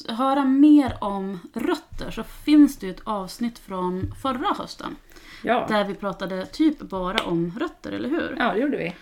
höra 0.08 0.46
mer 0.46 0.98
om 1.02 1.40
rötter 1.54 2.12
så 2.12 2.24
finns 2.24 2.78
det 2.78 2.90
ett 2.90 3.02
avsnitt 3.04 3.60
från 3.60 4.14
förra 4.22 4.54
hösten. 4.58 4.96
Ja. 5.44 5.66
Där 5.70 5.84
vi 5.86 5.94
pratade 5.96 6.46
typ 6.46 6.80
bara 6.80 7.24
om 7.26 7.54
rötter, 7.60 7.92
eller 7.92 8.10
hur? 8.10 8.36
ja, 8.40 8.54
det 8.54 8.60
gjorde 8.60 8.78
vi. 8.78 8.96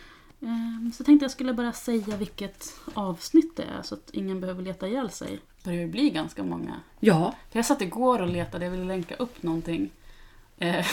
Ehm, 0.47 0.91
Så 0.95 1.03
tänkte 1.03 1.23
jag 1.23 1.31
skulle 1.31 1.53
bara 1.53 1.73
säga 1.73 2.17
vilket 2.17 2.79
avsnitt 2.93 3.55
det 3.55 3.63
är 3.63 3.81
så 3.81 3.95
att 3.95 4.09
ingen 4.13 4.41
behöver 4.41 4.63
leta 4.63 4.87
ihjäl 4.87 5.09
sig. 5.09 5.39
Det 5.57 5.63
börjar 5.69 5.81
ju 5.81 5.87
bli 5.87 6.09
ganska 6.09 6.43
många. 6.43 6.73
Ja. 6.99 7.35
För 7.51 7.59
jag 7.59 7.65
satt 7.65 7.81
igår 7.81 8.21
och 8.21 8.27
letade, 8.27 8.65
jag 8.65 8.71
ville 8.71 8.85
länka 8.85 9.15
upp 9.15 9.43
någonting. 9.43 9.89
Eh, 10.57 10.85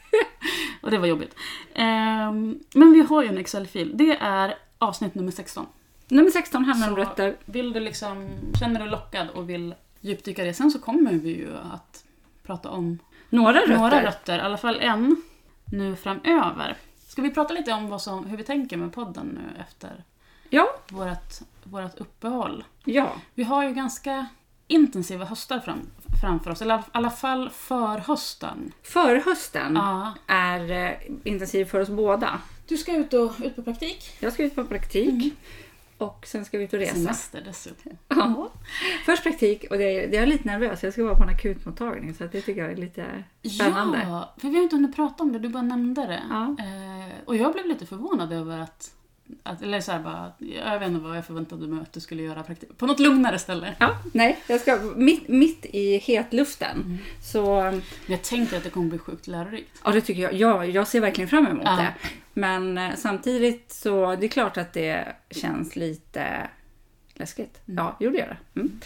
och 0.82 0.90
det 0.90 0.98
var 0.98 1.06
jobbigt. 1.06 1.34
Ehm, 1.74 2.58
Men 2.74 2.92
vi 2.92 3.00
har 3.00 3.22
ju 3.22 3.28
en 3.28 3.38
Excel-fil. 3.38 3.92
Det 3.94 4.16
är 4.20 4.54
avsnitt 4.78 5.14
nummer 5.14 5.30
16. 5.32 5.66
Nummer 6.08 6.30
16 6.30 6.64
handlar 6.64 6.88
om 6.90 6.96
rötter. 6.96 7.36
Vill 7.44 7.72
du 7.72 7.80
liksom, 7.80 8.28
känner 8.60 8.80
du 8.84 8.90
lockad 8.90 9.28
och 9.30 9.50
vill 9.50 9.74
djupdyka 10.00 10.44
det. 10.44 10.54
Sen 10.54 10.70
så 10.70 10.78
kommer 10.78 11.12
vi 11.12 11.30
ju 11.36 11.56
att 11.72 12.04
prata 12.42 12.70
om 12.70 12.98
Några 13.30 13.52
rötter. 13.60 13.76
några 13.78 14.02
rötter, 14.02 14.38
i 14.38 14.40
alla 14.40 14.56
fall 14.58 14.78
en, 14.80 15.16
nu 15.64 15.96
framöver. 15.96 16.76
Ska 17.08 17.22
vi 17.22 17.30
prata 17.30 17.54
lite 17.54 17.72
om 17.72 17.88
vad 17.88 18.02
som, 18.02 18.24
hur 18.26 18.36
vi 18.36 18.44
tänker 18.44 18.76
med 18.76 18.92
podden 18.92 19.26
nu 19.26 19.60
efter 19.62 20.04
Ja. 20.50 20.66
vårt, 20.90 21.34
vårt 21.64 21.94
uppehåll? 22.00 22.64
Ja. 22.84 23.12
Vi 23.34 23.44
har 23.44 23.64
ju 23.64 23.72
ganska 23.74 24.26
intensiva 24.66 25.24
höstar 25.24 25.58
fram, 25.60 25.78
framför 26.22 26.50
oss, 26.50 26.62
eller 26.62 26.78
i 26.78 26.82
alla 26.92 27.10
fall 27.10 27.50
för 27.50 27.98
hösten. 27.98 28.72
Förhösten 28.82 29.74
Ja. 29.74 30.12
är 30.26 30.70
eh, 30.70 30.92
intensiv 31.24 31.64
för 31.64 31.80
oss 31.80 31.88
båda. 31.88 32.38
Du 32.68 32.76
ska 32.76 32.96
ut, 32.96 33.12
och, 33.14 33.32
ut 33.44 33.56
på 33.56 33.62
praktik. 33.62 34.16
Jag 34.20 34.32
ska 34.32 34.42
ut 34.44 34.54
på 34.54 34.64
praktik 34.64 35.34
och 35.98 36.26
sen 36.26 36.44
ska 36.44 36.58
vi 36.58 36.64
ut 36.64 36.72
och 36.72 36.78
resa. 36.78 36.94
Semester 36.94 37.42
dessutom. 37.44 37.92
Ja. 38.08 38.52
Först 39.04 39.22
praktik 39.22 39.64
och 39.70 39.78
det 39.78 39.84
är, 39.84 40.08
det 40.08 40.16
är 40.16 40.20
jag 40.20 40.28
lite 40.28 40.48
nervös. 40.48 40.82
Jag 40.82 40.92
ska 40.92 41.04
vara 41.04 41.16
på 41.16 41.22
en 41.22 41.28
akutmottagning 41.28 42.14
så 42.14 42.24
det 42.24 42.40
tycker 42.40 42.62
jag 42.62 42.72
är 42.72 42.76
lite 42.76 43.24
spännande. 43.56 43.98
Ja, 44.08 44.34
för 44.36 44.48
vi 44.48 44.56
har 44.56 44.62
inte 44.62 44.76
hunnit 44.76 44.96
prata 44.96 45.22
om 45.22 45.32
det, 45.32 45.38
du 45.38 45.48
bara 45.48 45.62
nämnde 45.62 46.06
det. 46.06 46.22
Ja. 46.30 46.56
Eh, 46.58 47.12
och 47.24 47.36
jag 47.36 47.52
blev 47.52 47.66
lite 47.66 47.86
förvånad 47.86 48.32
över 48.32 48.58
att, 48.58 48.94
att 49.42 49.62
eller 49.62 49.80
så 49.80 49.92
här 49.92 50.00
bara, 50.00 50.32
jag 50.38 50.78
vet 50.78 50.88
inte 50.88 51.00
vad 51.04 51.16
jag 51.16 51.26
förväntade 51.26 51.66
mig 51.66 51.82
att 51.82 51.92
du 51.92 52.00
skulle 52.00 52.22
göra 52.22 52.42
praktik. 52.42 52.78
På 52.78 52.86
något 52.86 53.00
lugnare 53.00 53.38
ställe. 53.38 53.74
Ja, 53.78 53.98
nej, 54.14 54.38
jag 54.48 54.60
ska 54.60 54.76
mitt, 54.96 55.28
mitt 55.28 55.66
i 55.72 55.98
hetluften. 55.98 56.98
Så 57.22 57.60
Men 57.62 57.82
jag 58.06 58.22
tänker 58.22 58.56
att 58.56 58.64
det 58.64 58.70
kommer 58.70 58.88
bli 58.88 58.98
sjukt 58.98 59.26
lärorikt. 59.26 59.80
ja, 59.84 59.90
det 59.90 60.00
tycker 60.00 60.22
jag. 60.22 60.32
Ja, 60.34 60.64
jag 60.64 60.88
ser 60.88 61.00
verkligen 61.00 61.28
fram 61.28 61.46
emot 61.46 61.62
Ja. 61.64 61.76
det. 61.76 61.94
Men 62.34 62.78
eh, 62.78 62.94
samtidigt 62.96 63.72
så 63.72 64.16
det 64.16 64.26
är 64.26 64.28
klart 64.28 64.56
att 64.56 64.72
det 64.72 65.16
känns 65.30 65.76
lite 65.76 66.48
läskigt. 67.18 67.60
Ja, 67.64 67.96
jo 68.00 68.10
det 68.10 68.18
gör 68.18 68.36
det. 68.54 68.60
Mm. 68.60 68.80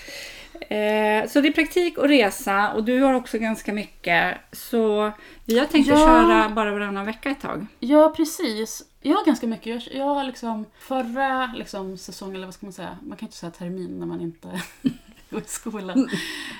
Eh, 0.60 1.28
så 1.30 1.40
det 1.40 1.48
är 1.48 1.52
praktik 1.52 1.98
och 1.98 2.08
resa 2.08 2.72
och 2.72 2.84
du 2.84 3.00
har 3.00 3.14
också 3.14 3.38
ganska 3.38 3.72
mycket. 3.72 4.36
Så 4.52 5.12
vi 5.44 5.58
har 5.58 5.66
tänkt 5.66 5.92
att 5.92 5.98
Ja. 5.98 6.06
köra 6.06 6.48
bara 6.48 6.72
varannan 6.72 7.06
vecka 7.06 7.30
ett 7.30 7.40
tag. 7.40 7.66
Ja, 7.80 8.12
precis. 8.16 8.82
Jag 9.00 9.16
har 9.16 9.24
ganska 9.24 9.46
mycket. 9.46 9.66
Jag, 9.66 9.82
jag 10.00 10.14
har 10.14 10.24
liksom 10.24 10.66
förra 10.78 11.46
liksom, 11.56 11.96
säsongen, 11.98 12.36
eller 12.36 12.46
vad 12.46 12.54
ska 12.54 12.66
man 12.66 12.72
säga? 12.72 12.98
Man 13.02 13.16
kan 13.18 13.26
inte 13.26 13.36
säga 13.36 13.50
termin 13.50 13.98
när 13.98 14.06
man 14.06 14.20
inte 14.20 14.48
går 15.30 15.40
i 15.40 15.44
skolan. 15.46 16.08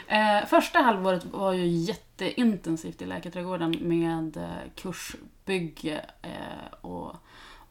Eh, 0.08 0.46
första 0.48 0.78
halvåret 0.78 1.24
var 1.24 1.52
ju 1.52 1.66
jätteintensivt 1.66 3.02
i 3.02 3.06
Läkarträdgården 3.06 3.76
med 3.80 4.36
eh, 4.36 4.70
kursbygge 4.74 6.04
eh, 6.22 6.74
och, 6.80 7.16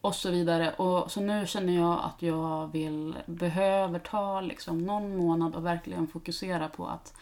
och 0.00 0.14
så 0.14 0.30
vidare. 0.30 0.72
Och, 0.72 1.10
så 1.10 1.20
nu 1.20 1.46
känner 1.46 1.72
jag 1.72 2.00
att 2.04 2.22
jag 2.22 2.72
vill, 2.72 3.14
behöver 3.26 3.98
ta 3.98 4.40
liksom, 4.40 4.78
någon 4.78 5.16
månad 5.16 5.54
och 5.54 5.66
verkligen 5.66 6.06
fokusera 6.06 6.68
på 6.68 6.86
att 6.86 7.14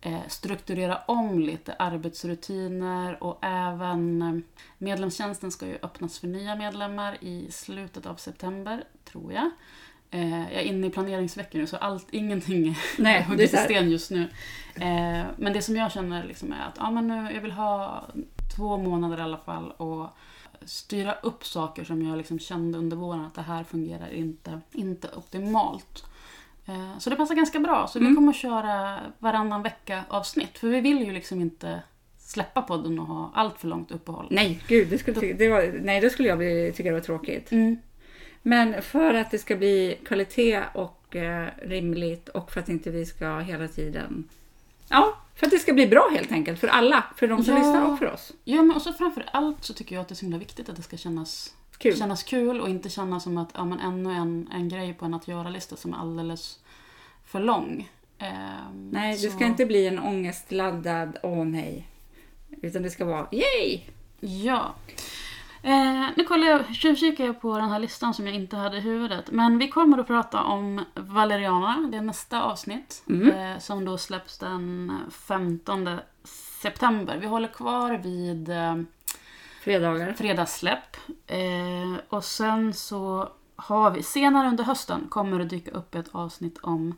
eh, 0.00 0.28
strukturera 0.28 0.98
om 1.06 1.38
lite 1.38 1.72
arbetsrutiner 1.72 3.22
och 3.22 3.38
även 3.42 4.22
eh, 4.22 4.38
medlemstjänsten 4.78 5.50
ska 5.50 5.66
ju 5.66 5.78
öppnas 5.82 6.18
för 6.18 6.26
nya 6.26 6.56
medlemmar 6.56 7.16
i 7.20 7.50
slutet 7.50 8.06
av 8.06 8.14
september, 8.14 8.84
tror 9.04 9.32
jag. 9.32 9.50
Eh, 10.10 10.52
jag 10.52 10.52
är 10.52 10.64
inne 10.64 10.86
i 10.86 10.90
planeringsveckan 10.90 11.60
nu 11.60 11.66
så 11.66 11.76
allt, 11.76 12.06
ingenting 12.10 12.76
Nej, 12.98 13.16
är 13.16 13.22
hugget 13.22 13.54
i 13.54 13.56
sten 13.56 13.90
just 13.90 14.10
nu. 14.10 14.22
Eh, 14.74 15.24
men 15.36 15.52
det 15.52 15.62
som 15.62 15.76
jag 15.76 15.92
känner 15.92 16.24
liksom 16.24 16.52
är 16.52 16.66
att 16.68 16.76
ja, 16.76 16.90
men 16.90 17.08
nu, 17.08 17.32
jag 17.34 17.40
vill 17.40 17.52
ha 17.52 18.04
två 18.56 18.76
månader 18.76 19.18
i 19.18 19.20
alla 19.20 19.38
fall 19.38 19.70
och 19.70 20.08
styra 20.64 21.14
upp 21.22 21.44
saker 21.44 21.84
som 21.84 22.02
jag 22.02 22.16
liksom 22.18 22.38
kände 22.38 22.78
under 22.78 22.96
våren 22.96 23.24
att 23.24 23.34
det 23.34 23.42
här 23.42 23.64
fungerar 23.64 24.10
inte, 24.12 24.60
inte 24.72 25.08
optimalt. 25.16 26.04
Eh, 26.66 26.98
Så 26.98 27.10
det 27.10 27.16
passar 27.16 27.34
ganska 27.34 27.58
bra. 27.60 27.86
Så 27.86 27.98
vi 27.98 28.04
Mm. 28.04 28.16
kommer 28.16 28.30
att 28.32 28.36
köra 28.36 28.98
varannan 29.18 29.62
vecka 29.62 30.04
avsnitt. 30.08 30.58
För 30.58 30.68
vi 30.68 30.80
vill 30.80 30.98
ju 31.06 31.12
liksom 31.12 31.40
inte 31.40 31.82
släppa 32.18 32.62
podden 32.62 32.98
och 32.98 33.06
ha 33.06 33.30
allt 33.34 33.58
för 33.58 33.68
långt 33.68 33.90
uppehåll. 33.90 34.26
Nej, 34.30 34.62
gud, 34.68 34.88
det 34.88 34.98
skulle, 34.98 35.32
det 35.32 35.48
var, 35.48 35.80
nej, 35.82 36.00
då 36.00 36.10
skulle 36.10 36.28
jag 36.28 36.38
bli, 36.38 36.72
tycka 36.76 36.88
det 36.88 36.94
var 36.94 37.00
tråkigt. 37.00 37.52
Mm. 37.52 37.76
Men 38.42 38.82
för 38.82 39.14
att 39.14 39.30
det 39.30 39.38
ska 39.38 39.56
bli 39.56 39.98
kvalitet 40.04 40.62
och 40.74 41.16
eh, 41.16 41.48
rimligt 41.62 42.28
och 42.28 42.50
för 42.52 42.60
att 42.60 42.68
inte 42.68 42.90
vi 42.90 43.06
ska 43.06 43.38
hela 43.38 43.68
tiden... 43.68 44.28
Ja, 44.88 45.16
för 45.38 45.46
att 45.46 45.52
det 45.52 45.58
ska 45.58 45.72
bli 45.72 45.86
bra 45.86 46.08
helt 46.12 46.32
enkelt 46.32 46.60
för 46.60 46.68
alla. 46.68 47.04
För 47.16 47.28
de 47.28 47.44
som 47.44 47.54
Ja. 47.54 47.58
lyssnar 47.58 47.92
och 47.92 47.98
för 47.98 48.12
oss. 48.12 48.32
Ja, 48.44 48.62
men 48.62 48.76
också 48.76 48.92
framför 48.92 49.28
allt 49.32 49.64
så 49.64 49.74
tycker 49.74 49.94
jag 49.94 50.02
att 50.02 50.08
det 50.08 50.12
är 50.12 50.16
så 50.16 50.22
himla 50.24 50.38
viktigt 50.38 50.68
att 50.68 50.76
det 50.76 50.82
ska 50.82 50.96
kännas 50.96 51.54
Kul. 51.78 51.96
kännas 51.98 52.22
kul 52.22 52.60
och 52.60 52.68
inte 52.68 52.88
kännas 52.88 53.22
som 53.22 53.38
att 53.38 53.50
ja, 53.54 53.64
men 53.64 53.80
ännu 53.80 54.12
en, 54.12 54.48
en 54.52 54.68
grej 54.68 54.94
på 54.94 55.04
en 55.04 55.14
att 55.14 55.28
göra-lista 55.28 55.76
som 55.76 55.94
är 55.94 55.98
alldeles 55.98 56.58
för 57.24 57.40
lång. 57.40 57.90
Ehm, 58.18 58.90
Nej, 58.90 59.12
det 59.12 59.18
så- 59.18 59.36
ska 59.36 59.44
inte 59.46 59.66
bli 59.66 59.86
en 59.86 59.98
ångestladdad 59.98 61.18
åh 61.22 61.44
nej. 61.44 61.86
Utan 62.62 62.82
det 62.82 62.90
ska 62.90 63.04
vara 63.04 63.26
yay! 63.32 63.80
Ja. 64.20 64.74
Eh, 65.62 66.06
nu 66.16 66.24
kollar 66.24 66.46
jag, 66.46 66.74
tjuvkikar 66.74 67.24
jag 67.26 67.40
på 67.40 67.58
den 67.58 67.70
här 67.70 67.78
listan 67.78 68.14
som 68.14 68.26
jag 68.26 68.34
inte 68.34 68.56
hade 68.56 68.76
i 68.76 68.80
huvudet. 68.80 69.30
Men 69.30 69.58
vi 69.58 69.68
kommer 69.68 69.98
att 69.98 70.06
prata 70.06 70.42
om 70.42 70.84
Valeriana, 70.94 71.88
det 71.90 71.96
är 71.96 72.02
nästa 72.02 72.42
avsnitt. 72.42 73.02
Mm. 73.08 73.30
Eh, 73.30 73.58
som 73.58 73.84
då 73.84 73.98
släpps 73.98 74.38
den 74.38 74.92
15 75.10 75.98
september. 76.62 77.16
Vi 77.16 77.26
håller 77.26 77.48
kvar 77.48 77.92
vid 77.92 78.48
eh, 78.48 78.76
Fredagar. 79.62 80.12
fredagssläpp. 80.12 80.96
Eh, 81.26 82.00
och 82.08 82.24
sen 82.24 82.74
så 82.74 83.28
har 83.56 83.90
vi, 83.90 84.02
senare 84.02 84.48
under 84.48 84.64
hösten 84.64 85.06
kommer 85.08 85.38
det 85.38 85.44
dyka 85.44 85.70
upp 85.70 85.94
ett 85.94 86.08
avsnitt 86.12 86.58
om 86.62 86.94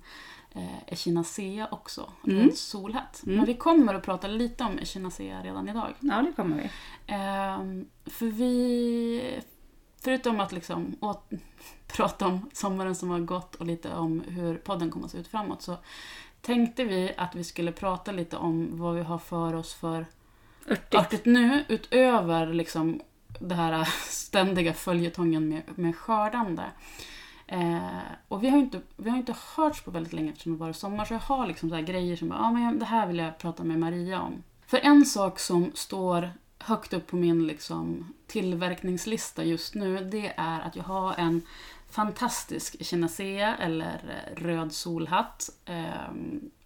eh, 0.54 0.83
Echinacea 0.87 1.69
också. 1.71 2.11
Mm. 2.26 2.40
Mm. 2.40 2.52
Solhatt. 2.54 3.23
Mm. 3.26 3.37
Men 3.37 3.47
vi 3.47 3.54
kommer 3.54 3.95
att 3.95 4.02
prata 4.02 4.28
lite 4.28 4.64
om 4.64 4.78
Echinacea 4.78 5.42
redan 5.42 5.69
idag. 5.69 5.95
Ja, 6.00 6.23
det 6.23 6.33
kommer 6.33 6.57
vi. 6.57 6.71
Ehm, 7.07 7.87
för 8.07 8.26
vi, 8.26 9.40
förutom 10.04 10.40
att 10.40 10.52
liksom 10.52 10.97
åt, 11.00 11.30
prata 11.87 12.26
om 12.26 12.50
sommaren 12.52 12.95
som 12.95 13.11
har 13.11 13.21
gått 13.21 13.54
och 13.54 13.66
lite 13.66 13.95
om 13.95 14.21
hur 14.28 14.57
podden 14.57 14.90
kommer 14.90 15.07
att 15.07 15.12
se 15.12 15.19
ut 15.19 15.28
framåt 15.28 15.62
så 15.62 15.76
tänkte 16.40 16.85
vi 16.85 17.12
att 17.16 17.35
vi 17.35 17.45
skulle 17.45 17.73
prata 17.73 18.12
lite 18.12 18.37
om 18.37 18.69
vad 18.73 18.95
vi 18.95 19.02
har 19.02 19.19
för 19.19 19.54
oss 19.54 19.75
för 19.75 20.07
Örtigt. 20.66 20.95
artigt 20.95 21.25
nu 21.25 21.64
utöver 21.69 22.47
liksom 22.47 23.00
det 23.38 23.54
här 23.54 23.85
ständiga 24.09 24.75
följetongen 24.75 25.49
med, 25.49 25.62
med 25.75 25.97
skördande. 25.97 26.62
Eh, 27.52 28.12
och 28.28 28.45
vi 28.45 28.49
har 28.49 28.57
ju 28.57 28.62
inte, 28.62 28.80
vi 28.97 29.11
har 29.11 29.16
inte 29.16 29.35
hörts 29.57 29.83
på 29.83 29.90
väldigt 29.90 30.12
länge 30.12 30.30
eftersom 30.30 30.52
det 30.52 30.59
varit 30.59 30.76
sommar 30.76 31.04
så 31.04 31.14
jag 31.14 31.21
har 31.21 31.47
liksom 31.47 31.69
så 31.69 31.75
här 31.75 31.83
grejer 31.83 32.16
som 32.16 32.28
bara, 32.28 32.38
ah, 32.38 32.50
men 32.50 32.78
det 32.78 32.85
här 32.85 33.07
vill 33.07 33.19
jag 33.19 33.38
prata 33.38 33.64
med 33.64 33.78
Maria 33.78 34.21
om. 34.21 34.42
För 34.66 34.78
en 34.78 35.07
sak 35.07 35.38
som 35.38 35.71
står 35.75 36.30
högt 36.59 36.92
upp 36.92 37.07
på 37.07 37.16
min 37.16 37.47
liksom, 37.47 38.14
tillverkningslista 38.26 39.45
just 39.45 39.75
nu 39.75 40.04
det 40.04 40.33
är 40.37 40.61
att 40.61 40.76
jag 40.76 40.85
har 40.85 41.14
en 41.19 41.42
fantastisk 41.90 42.85
Chinasea 42.85 43.57
eller 43.57 44.00
röd 44.37 44.73
solhatt. 44.73 45.50
Eh, 45.64 46.12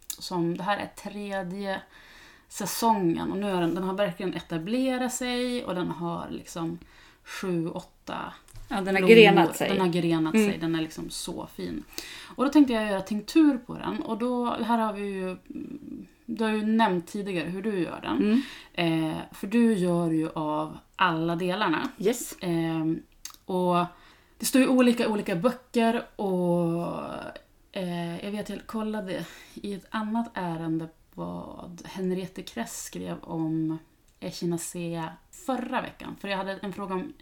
som, 0.07 0.57
det 0.57 0.63
här 0.63 0.77
är 0.77 1.11
tredje 1.11 1.81
säsongen 2.47 3.31
och 3.31 3.37
nu 3.37 3.49
är 3.49 3.61
den, 3.61 3.75
den 3.75 3.83
har 3.83 3.93
verkligen 3.93 4.33
etablerat 4.33 5.13
sig 5.13 5.65
och 5.65 5.75
den 5.75 5.91
har 5.91 6.27
liksom 6.29 6.79
sju, 7.23 7.69
åtta 7.69 8.33
Ja, 8.67 8.75
den 8.75 8.87
har 8.87 8.93
blommor. 8.93 9.07
grenat 9.15 9.55
sig. 9.55 9.69
Den 9.69 9.79
har 9.79 9.87
grenat 9.87 10.33
Mm. 10.35 10.49
sig, 10.51 10.59
den 10.59 10.75
är 10.75 10.81
liksom 10.81 11.09
så 11.09 11.47
fin. 11.55 11.83
Och 12.35 12.45
då 12.45 12.51
tänkte 12.51 12.73
jag 12.73 12.85
göra 12.87 13.01
tinktur 13.01 13.57
på 13.57 13.73
den 13.77 14.01
och 14.01 14.17
då, 14.17 14.45
här 14.63 14.77
har 14.77 14.93
vi 14.93 15.01
ju 15.05 15.37
du 16.25 16.43
har 16.43 16.51
ju 16.51 16.65
nämnt 16.65 17.07
tidigare 17.07 17.49
hur 17.49 17.61
du 17.61 17.79
gör 17.79 17.99
den. 18.01 18.17
Mm. 18.17 19.11
Eh, 19.13 19.17
för 19.31 19.47
du 19.47 19.73
gör 19.73 20.11
ju 20.11 20.29
av 20.29 20.77
alla 20.95 21.35
delarna. 21.35 21.89
Yes. 21.99 22.35
Ehm, 22.41 22.99
och 23.45 23.85
det 24.39 24.45
står 24.45 24.61
ju 24.61 24.67
olika 24.67 25.09
olika 25.09 25.35
böcker 25.35 26.01
och 26.15 26.93
eh, 27.71 28.25
jag 28.25 28.31
vet 28.31 28.49
jag 28.49 28.67
kollade 28.67 29.25
i 29.53 29.73
ett 29.73 29.85
annat 29.89 30.31
ärende 30.33 30.87
vad 31.13 31.81
Henriette 31.85 32.41
Kress 32.41 32.83
skrev 32.83 33.15
om 33.21 33.77
Echinacea 34.19 35.09
förra 35.31 35.81
veckan. 35.81 36.15
För 36.19 36.27
jag 36.27 36.37
hade 36.37 36.51
en 36.53 36.73
fråga 36.73 36.95
om, 36.95 37.13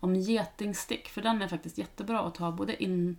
om 0.00 0.14
getingstick, 0.16 1.08
för 1.08 1.22
den 1.22 1.42
är 1.42 1.48
faktiskt 1.48 1.78
jättebra 1.78 2.20
att 2.20 2.34
ta 2.34 2.52
både 2.52 2.82
in, 2.82 3.16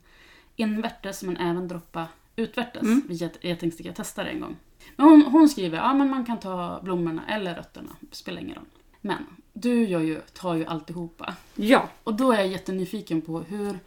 invärtes 0.55 1.23
men 1.23 1.37
även 1.37 1.67
droppa 1.67 2.07
utvärtes 2.35 2.81
Mm. 2.81 3.01
vid 3.07 3.17
get- 3.21 3.37
getingstick. 3.41 3.85
Jag 3.85 3.95
testade 3.95 4.29
en 4.29 4.39
gång. 4.39 4.55
Men 4.95 5.05
hon, 5.09 5.21
hon 5.21 5.49
skriver 5.49 5.77
ja 5.77 5.93
men 5.93 6.09
man 6.09 6.25
kan 6.25 6.39
ta 6.39 6.79
blommorna 6.83 7.21
eller 7.27 7.55
rötterna, 7.55 7.95
spelar 8.11 8.41
ingen 8.41 8.55
roll. 8.55 8.65
Men 9.01 9.25
du 9.53 9.83
gör 9.87 9.99
ju, 10.01 10.21
tar 10.33 10.55
ju 10.55 10.65
alltihopa. 10.65 11.35
Ja. 11.55 11.89
Och 12.03 12.13
då 12.13 12.31
är 12.31 12.37
jag 12.37 12.47
jättenyfiken 12.47 13.21
på 13.21 13.39
hur, 13.39 13.79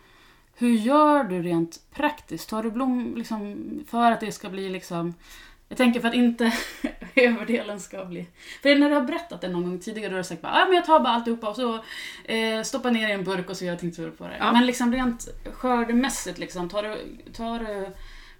hur 0.54 0.70
gör 0.70 1.24
du 1.24 1.42
rent 1.42 1.80
praktiskt? 1.90 2.48
Tar 2.48 2.62
du 2.62 2.70
blom 2.70 3.14
liksom, 3.16 3.56
för 3.88 4.12
att 4.12 4.20
det 4.20 4.32
ska 4.32 4.50
bli 4.50 4.68
liksom... 4.68 5.14
Jag 5.68 5.78
tänker 5.78 6.00
för 6.00 6.08
att 6.08 6.14
inte 6.14 6.52
överdelen 7.20 7.80
ska 7.80 8.04
bli... 8.04 8.26
För 8.62 8.74
när 8.74 8.88
du 8.88 8.94
har 8.94 9.02
berättat 9.02 9.40
det 9.40 9.48
någon 9.48 9.62
gång 9.62 9.78
tidigare 9.78 10.08
då 10.08 10.14
har 10.14 10.18
du 10.18 10.24
sagt 10.24 10.44
att 10.44 10.54
ah, 10.54 10.64
men 10.64 10.74
jag 10.74 10.84
tar 10.84 11.00
bara 11.00 11.12
alltihopa 11.12 11.48
och 11.48 11.56
så 11.56 11.74
eh, 12.24 12.62
stoppar 12.62 12.90
ner 12.90 13.08
i 13.08 13.12
en 13.12 13.24
burk 13.24 13.50
och 13.50 13.56
så 13.56 13.64
gör 13.64 13.72
jag 13.72 13.80
tinktur 13.80 14.10
på 14.10 14.24
det. 14.24 14.36
Ja. 14.38 14.52
Men 14.52 14.66
liksom 14.66 14.92
rent 14.92 15.28
skördemässigt, 15.52 16.38
liksom, 16.38 16.68
tar, 16.68 16.82
du, 16.82 16.96
tar 17.32 17.58
du 17.58 17.86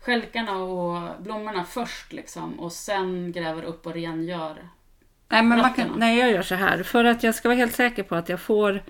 stjälkarna 0.01 0.63
och 0.63 1.23
blommorna 1.23 1.65
först 1.65 2.13
liksom, 2.13 2.61
och 2.61 2.73
sen 2.73 3.33
gräver 3.33 3.63
upp 3.63 3.87
och 3.87 3.95
rengör? 3.95 4.69
Nej, 5.29 5.43
men 5.43 5.75
kan, 5.75 5.93
nej, 5.97 6.19
jag 6.19 6.31
gör 6.31 6.43
så 6.43 6.55
här. 6.55 6.83
För 6.83 7.05
att 7.05 7.23
jag 7.23 7.35
ska 7.35 7.49
vara 7.49 7.59
helt 7.59 7.75
säker 7.75 8.03
på 8.03 8.15
att 8.15 8.29
jag 8.29 8.41
får 8.41 8.83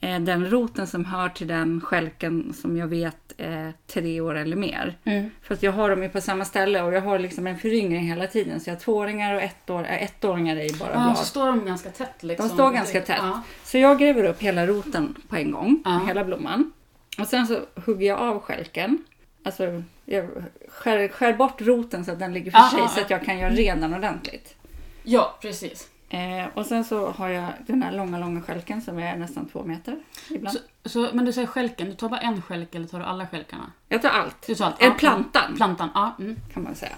den 0.00 0.50
roten 0.50 0.86
som 0.86 1.04
hör 1.04 1.28
till 1.28 1.46
den 1.46 1.80
skälken 1.80 2.54
som 2.54 2.76
jag 2.76 2.86
vet 2.86 3.16
är 3.38 3.72
tre 3.86 4.20
år 4.20 4.34
eller 4.34 4.56
mer. 4.56 4.98
För 5.42 5.54
att 5.54 5.62
jag 5.62 5.72
har 5.72 5.90
dem 5.90 6.02
ju 6.02 6.08
på 6.08 6.20
samma 6.20 6.44
ställe 6.44 6.82
och 6.82 6.92
jag 6.94 7.00
har 7.00 7.18
liksom 7.18 7.46
en 7.46 7.58
föryngring 7.58 8.08
hela 8.08 8.26
tiden. 8.26 8.60
Så 8.60 8.70
jag 8.70 8.74
har 8.74 8.80
tvååringar 8.80 9.34
och 9.34 9.42
ettår, 9.42 9.84
äh, 9.84 10.02
ettåringar 10.02 10.56
är 10.56 10.62
ju 10.68 10.78
bara 10.78 10.92
blad. 10.92 11.18
så 11.18 11.24
står 11.24 11.46
de 11.46 11.64
ganska 11.66 11.90
tätt 11.90 12.22
liksom. 12.22 12.48
De 12.48 12.54
står 12.54 12.70
ganska 12.70 13.00
tätt. 13.00 13.18
Ja. 13.18 13.42
Så 13.64 13.78
jag 13.78 13.98
gräver 13.98 14.24
upp 14.24 14.40
hela 14.42 14.66
roten 14.66 15.14
på 15.28 15.36
en 15.36 15.50
gång, 15.50 15.82
Ja. 15.84 16.00
hela 16.06 16.24
blomman. 16.24 16.72
Och 17.18 17.26
sen 17.26 17.46
så 17.46 17.58
hugger 17.86 18.06
jag 18.06 18.18
av 18.18 18.40
skälken. 18.40 19.04
Alltså 19.42 19.82
jag 20.04 20.26
skär, 20.68 21.08
skär 21.08 21.32
bort 21.32 21.60
roten 21.60 22.04
så 22.04 22.12
att 22.12 22.18
den 22.18 22.34
ligger 22.34 22.50
för 22.50 22.76
sig 22.76 22.88
så 22.94 23.00
att 23.00 23.10
jag 23.10 23.24
kan 23.24 23.38
göra 23.38 23.50
ren 23.50 23.80
den 23.80 23.94
ordentligt. 23.94 24.54
ja, 25.02 25.38
precis. 25.42 25.88
Eh, 26.12 26.46
och 26.54 26.66
sen 26.66 26.84
så 26.84 27.10
har 27.10 27.28
jag 27.28 27.48
den 27.66 27.82
här 27.82 27.92
långa, 27.92 28.18
långa 28.18 28.42
skälken 28.42 28.82
som 28.82 28.98
är 28.98 29.16
nästan 29.16 29.46
två 29.48 29.64
meter 29.64 29.96
ibland. 30.30 30.56
Så, 30.84 30.88
så, 30.88 31.08
men 31.12 31.24
du 31.24 31.32
säger 31.32 31.46
skälken, 31.46 31.86
du 31.86 31.94
tar 31.94 32.08
bara 32.08 32.20
en 32.20 32.42
skälk 32.42 32.74
eller 32.74 32.86
tar 32.86 32.98
du 32.98 33.04
alla 33.04 33.26
skälkarna? 33.26 33.72
Jag 33.88 34.02
tar 34.02 34.08
allt. 34.08 34.46
Du 34.46 34.54
tar 34.54 34.66
allt? 34.66 34.82
Eh, 34.82 34.94
plantan 34.94 35.56
Plantan, 35.56 35.88
ja. 35.94 36.16
Mm. 36.18 36.36
kan 36.54 36.62
man 36.62 36.74
säga. 36.74 36.92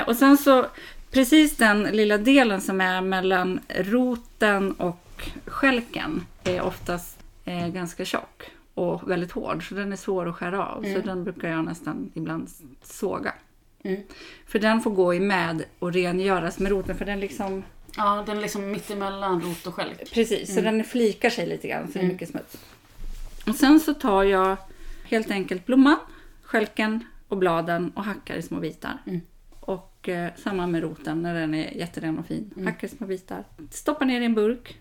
Eh, 0.00 0.08
och 0.08 0.16
sen 0.16 0.36
så 0.38 0.66
precis 1.10 1.56
den 1.56 1.82
lilla 1.82 2.18
delen 2.18 2.60
som 2.60 2.80
är 2.80 3.00
mellan 3.00 3.60
roten 3.68 4.72
och 4.72 5.30
skälken 5.46 6.26
är 6.44 6.60
oftast 6.62 7.18
eh, 7.44 7.68
ganska 7.68 8.04
tjock 8.04 8.50
och 8.74 9.10
väldigt 9.10 9.32
hård. 9.32 9.68
Så 9.68 9.74
den 9.74 9.92
är 9.92 9.96
svår 9.96 10.28
att 10.28 10.34
skära 10.34 10.66
av. 10.66 10.82
Så 10.82 10.88
Mm. 10.88 11.02
den 11.06 11.24
brukar 11.24 11.48
jag 11.48 11.64
nästan 11.64 12.10
ibland 12.14 12.48
såga. 12.82 13.34
Mm. 13.84 14.00
För 14.46 14.58
den 14.58 14.80
får 14.80 14.90
gå 14.90 15.14
i 15.14 15.20
med 15.20 15.64
och 15.78 15.92
rengöras 15.92 16.58
med 16.58 16.70
roten. 16.72 16.96
För 16.96 17.04
den 17.04 17.20
liksom, 17.20 17.62
Ja, 17.96 18.22
den 18.26 18.36
är 18.36 18.42
liksom 18.42 18.70
mittemellan 18.70 19.40
rot 19.42 19.66
och 19.66 19.74
skälk. 19.74 20.12
precis, 20.14 20.54
så 20.54 20.60
den 20.60 20.84
flikar 20.84 21.30
sig 21.30 21.46
lite 21.46 21.68
grann 21.68 21.86
så 21.86 21.92
det 21.92 21.98
är 21.98 22.02
Mm. 22.02 22.12
mycket 22.14 22.28
smuts. 22.28 22.56
Och 23.46 23.54
sen 23.54 23.80
så 23.80 23.94
tar 23.94 24.22
jag 24.24 24.56
helt 25.04 25.30
enkelt 25.30 25.66
blomman, 25.66 25.96
skälken 26.42 27.04
och 27.28 27.36
bladen 27.38 27.90
och 27.94 28.04
hackar 28.04 28.34
i 28.36 28.42
små 28.42 28.60
bitar. 28.60 28.98
Mm. 29.06 29.20
Och 29.60 30.08
eh, 30.08 30.30
samma 30.36 30.66
med 30.66 30.82
roten 30.82 31.22
när 31.22 31.34
den 31.34 31.54
är 31.54 31.70
jätteren 31.76 32.18
och 32.18 32.26
fin. 32.26 32.50
Mm. 32.56 32.66
Hackar 32.66 32.88
i 32.88 32.90
små 32.90 33.06
bitar. 33.06 33.44
Stoppar 33.70 34.06
ner 34.06 34.20
i 34.20 34.24
en 34.24 34.34
burk 34.34 34.78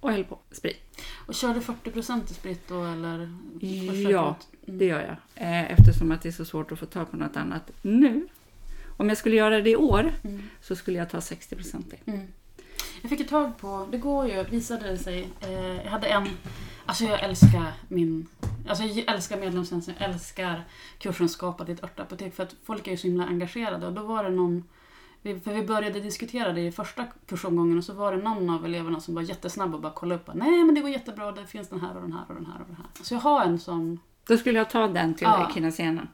och 0.00 0.10
häller 0.10 0.24
på 0.24 0.38
sprit. 0.50 1.00
Och 1.26 1.34
kör 1.34 1.54
du 1.54 1.60
40% 1.60 2.30
i 2.30 2.34
sprit 2.34 2.68
då 2.68 2.84
eller? 2.84 3.30
Ja? 4.10 4.36
Mm. 4.66 4.78
det 4.78 4.84
gör 4.84 5.00
jag. 5.00 5.46
Eh, 5.46 5.72
eftersom 5.72 6.12
att 6.12 6.22
det 6.22 6.28
är 6.28 6.32
så 6.32 6.44
svårt 6.44 6.72
att 6.72 6.78
få 6.78 6.86
tag 6.86 7.10
på 7.10 7.16
något 7.16 7.36
annat 7.36 7.70
nu. 7.82 8.26
Om 8.96 9.08
jag 9.08 9.18
skulle 9.18 9.36
göra 9.36 9.60
det 9.60 9.70
i 9.70 9.76
år 9.76 10.12
Mm. 10.24 10.42
så 10.60 10.76
skulle 10.76 10.98
jag 10.98 11.10
ta 11.10 11.18
60% 11.20 11.94
i. 11.94 12.10
Mm. 12.10 12.26
Jag 13.02 13.10
fick 13.10 13.20
ett 13.20 13.28
tag 13.28 13.58
på, 13.58 13.86
det 13.90 13.98
går 13.98 14.26
ju, 14.28 14.42
visade 14.44 14.88
det 14.88 14.98
sig. 14.98 15.28
Eh, 15.40 15.76
jag 15.76 15.90
hade 15.90 16.06
en, 16.06 16.28
alltså 16.86 17.04
jag 17.04 17.22
älskar 17.22 17.72
min, 17.88 18.26
alltså 18.68 18.84
jag 18.84 19.14
älskar 19.14 19.38
medlemstjänsten, 19.40 19.94
jag 19.98 20.08
älskar 20.10 20.64
kursen 20.98 21.28
Skapa 21.28 21.64
ditt 21.64 21.82
örtapotek 21.84 22.34
för 22.34 22.42
att 22.42 22.54
folk 22.64 22.86
är 22.86 22.90
ju 22.90 22.96
så 22.96 23.06
himla 23.06 23.24
engagerade 23.26 23.86
och 23.86 23.92
då 23.92 24.02
var 24.02 24.24
det 24.24 24.30
någon 24.30 24.64
vi- 25.22 25.40
för 25.40 25.52
vi 25.54 25.62
började 25.66 26.00
diskutera 26.00 26.52
det 26.52 26.60
i 26.60 26.72
första 26.72 27.06
kursomgången 27.26 27.78
och 27.78 27.84
så 27.84 27.92
var 27.92 28.16
det 28.16 28.22
någon 28.22 28.50
av 28.50 28.64
eleverna 28.64 29.00
som 29.00 29.14
var 29.14 29.22
jättesnabb 29.22 29.74
och 29.74 29.80
bara 29.80 29.92
kollade 29.92 30.20
upp. 30.20 30.30
Nej 30.34 30.64
men 30.64 30.74
det 30.74 30.80
går 30.80 30.90
jättebra, 30.90 31.32
det 31.32 31.46
finns 31.46 31.68
den 31.68 31.80
här 31.80 31.94
och 31.96 32.02
den 32.02 32.12
här 32.12 32.24
och 32.28 32.34
den 32.34 32.46
här 32.46 32.60
och 32.60 32.66
den 32.66 32.76
här. 32.76 32.86
Så 33.02 33.14
jag 33.14 33.20
har 33.20 33.44
en 33.44 33.58
sån 33.58 34.00
då 34.26 34.36
skulle 34.36 34.58
jag 34.58 34.70
ta 34.70 34.86
den 34.88 35.14
till 35.14 35.24
Ja. 35.24 35.50
Kinasena. 35.54 36.08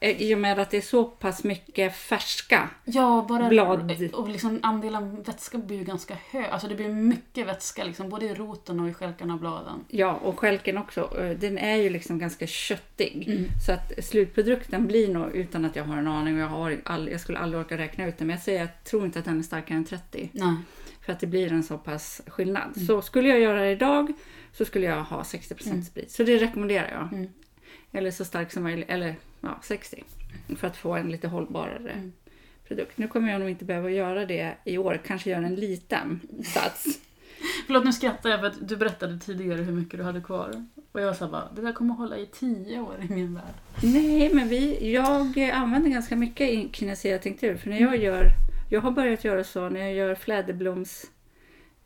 Eh, 0.00 0.22
I 0.22 0.34
och 0.34 0.38
med 0.38 0.58
att 0.58 0.70
det 0.70 0.76
är 0.76 0.80
så 0.80 1.04
pass 1.04 1.44
mycket 1.44 1.96
färska. 1.96 2.70
Ja, 2.84 3.26
bara 3.28 3.48
Blad. 3.48 4.10
och 4.14 4.28
liksom 4.28 4.58
andelen 4.62 5.22
vätska 5.22 5.58
blir 5.58 5.76
ju 5.78 5.84
ganska 5.84 6.16
hög. 6.30 6.44
Alltså 6.44 6.68
det 6.68 6.74
blir 6.74 6.88
mycket 6.88 7.46
vätska 7.46 7.84
liksom, 7.84 8.08
både 8.08 8.26
i 8.26 8.34
roten 8.34 8.80
och 8.80 8.88
i 8.88 8.94
stjälkarna 8.94 9.34
och 9.34 9.40
bladen. 9.40 9.84
Ja, 9.88 10.12
och 10.14 10.38
skälken 10.38 10.78
också. 10.78 11.20
eh, 11.20 11.30
Den 11.38 11.58
är 11.58 11.76
ju 11.76 11.90
liksom 11.90 12.18
ganska 12.18 12.46
köttig. 12.46 13.24
Mm. 13.28 13.44
Så 13.66 13.72
att 13.72 14.04
slutprodukten 14.04 14.86
blir 14.86 15.08
nog, 15.14 15.36
utan 15.36 15.64
att 15.64 15.76
jag 15.76 15.84
har 15.84 15.96
en 15.96 16.08
aning, 16.08 16.34
och 16.34 16.40
jag, 16.40 16.48
har 16.48 16.80
all, 16.84 17.08
jag 17.10 17.20
skulle 17.20 17.38
aldrig 17.38 17.60
orka 17.60 17.78
räkna 17.78 18.06
ut 18.06 18.18
det, 18.18 18.24
men 18.24 18.36
jag 18.36 18.42
säger 18.44 18.60
jag 18.60 18.84
tror 18.84 19.04
inte 19.04 19.18
att 19.18 19.24
den 19.24 19.38
är 19.38 19.42
starkare 19.42 19.76
än 19.78 19.84
30. 19.84 20.30
Nej. 20.32 20.54
För 21.06 21.12
att 21.12 21.20
det 21.20 21.26
blir 21.26 21.52
en 21.52 21.62
så 21.62 21.78
pass 21.78 22.20
skillnad. 22.26 22.72
Mm. 22.76 22.86
Så 22.86 23.02
skulle 23.02 23.28
jag 23.28 23.40
göra 23.40 23.60
det 23.60 23.70
idag 23.70 24.12
så 24.52 24.64
skulle 24.64 24.86
jag 24.86 25.02
ha 25.04 25.22
60% 25.22 25.66
Mm. 25.66 25.82
sprit. 25.82 26.10
Så 26.10 26.22
det 26.24 26.38
rekommenderar 26.38 26.90
jag. 26.90 27.12
Mm. 27.18 27.30
Eller 27.94 28.10
så 28.10 28.24
stark 28.24 28.52
som 28.52 28.62
möjligt, 28.62 28.88
eller 28.90 29.14
ja, 29.40 29.58
60. 29.62 30.04
För 30.56 30.66
att 30.66 30.76
få 30.76 30.94
en 30.94 31.10
lite 31.10 31.28
hållbarare 31.28 31.90
Mm. 31.90 32.12
produkt. 32.68 32.98
Nu 32.98 33.08
kommer 33.08 33.32
jag 33.32 33.40
nog 33.40 33.50
inte 33.50 33.64
behöva 33.64 33.90
göra 33.90 34.26
det 34.26 34.54
i 34.64 34.78
år. 34.78 35.00
Kanske 35.06 35.30
göra 35.30 35.46
en 35.46 35.54
liten 35.54 36.20
sats. 36.44 36.84
Förlåt 37.66 37.84
nu 37.84 37.92
skrattar 37.92 38.30
jag 38.30 38.40
för 38.40 38.46
att 38.46 38.68
du 38.68 38.76
berättade 38.76 39.18
tidigare 39.18 39.62
hur 39.62 39.72
mycket 39.72 39.98
du 39.98 40.04
hade 40.04 40.20
kvar. 40.20 40.66
Och 40.92 41.00
jag 41.00 41.16
sa 41.16 41.28
bara, 41.28 41.48
det 41.56 41.62
där 41.62 41.72
kommer 41.72 41.94
hålla 41.94 42.16
i 42.18 42.26
tio 42.26 42.80
år 42.80 42.94
i 43.10 43.12
min 43.12 43.34
värld. 43.34 43.54
Nej, 43.82 44.30
men 44.34 44.48
vi, 44.48 44.92
jag 44.92 45.38
använder 45.52 45.90
ganska 45.90 46.16
mycket 46.16 46.50
i 46.50 46.68
kinesera 46.72 47.18
tinktur. 47.18 47.56
För 47.56 47.70
när 47.70 47.80
jag 47.80 47.96
gör, 47.96 48.26
jag 48.70 48.80
har 48.80 48.90
börjat 48.90 49.24
göra 49.24 49.44
så 49.44 49.68
när 49.68 49.80
jag 49.80 49.94
gör 49.94 50.14
fläderbloms 50.14 51.06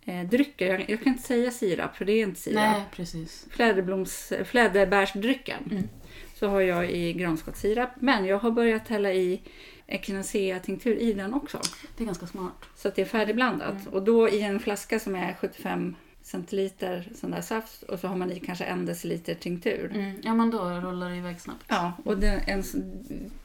eh, 0.08 0.28
drycker. 0.28 0.66
Jag, 0.66 0.90
jag 0.90 1.02
kan 1.02 1.12
inte 1.12 1.26
säga 1.26 1.50
sirap 1.50 1.96
för 1.96 2.04
det 2.04 2.12
är 2.12 2.22
inte 2.22 2.40
sirap. 2.40 2.56
Nej, 2.56 2.82
precis. 2.92 3.46
Fläderbloms, 3.50 4.32
fläderbärsdrycken. 4.44 5.68
Mm. 5.70 5.88
Så 6.34 6.48
har 6.48 6.60
jag 6.60 6.90
i 6.90 7.12
granskottsirap. 7.12 7.90
Men 8.00 8.24
jag 8.24 8.38
har 8.38 8.50
börjat 8.50 8.88
hälla 8.88 9.12
i 9.12 9.40
echinacea 9.86 10.60
tinktur 10.60 10.96
i 10.96 11.12
den 11.12 11.34
också. 11.34 11.60
Det 11.96 12.04
är 12.04 12.06
ganska 12.06 12.26
smart. 12.26 12.64
Så 12.76 12.88
att 12.88 12.94
det 12.94 13.02
är 13.02 13.06
färdigblandat. 13.06 13.80
Mm. 13.80 13.92
Och 13.92 14.02
då 14.02 14.28
i 14.28 14.42
en 14.42 14.60
flaska 14.60 15.00
som 15.00 15.14
är 15.14 15.34
75 15.34 15.94
centiliter 16.22 17.08
sån 17.14 17.30
där 17.30 17.40
saft 17.40 17.82
och 17.82 17.98
så 17.98 18.08
har 18.08 18.16
man 18.16 18.32
i 18.32 18.40
kanske 18.40 18.64
en 18.64 18.86
deciliter 18.86 19.34
tinktur. 19.34 19.90
Mm. 19.94 20.20
Ja, 20.22 20.34
men 20.34 20.50
då 20.50 20.58
rullar 20.58 21.10
det 21.10 21.16
iväg 21.16 21.40
snabbt. 21.40 21.64
Ja, 21.68 21.92
och 22.04 22.18
den, 22.18 22.40
en, 22.46 22.62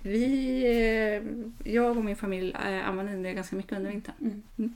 vi, 0.02 0.64
eh, 0.64 1.74
jag 1.74 1.98
och 1.98 2.06
min 2.06 2.16
familj 2.16 2.56
eh, 2.66 2.90
använder 2.90 3.24
det 3.24 3.34
ganska 3.34 3.56
mycket 3.56 3.78
under 3.78 3.92
vintern. 3.92 4.44
Mm. 4.58 4.74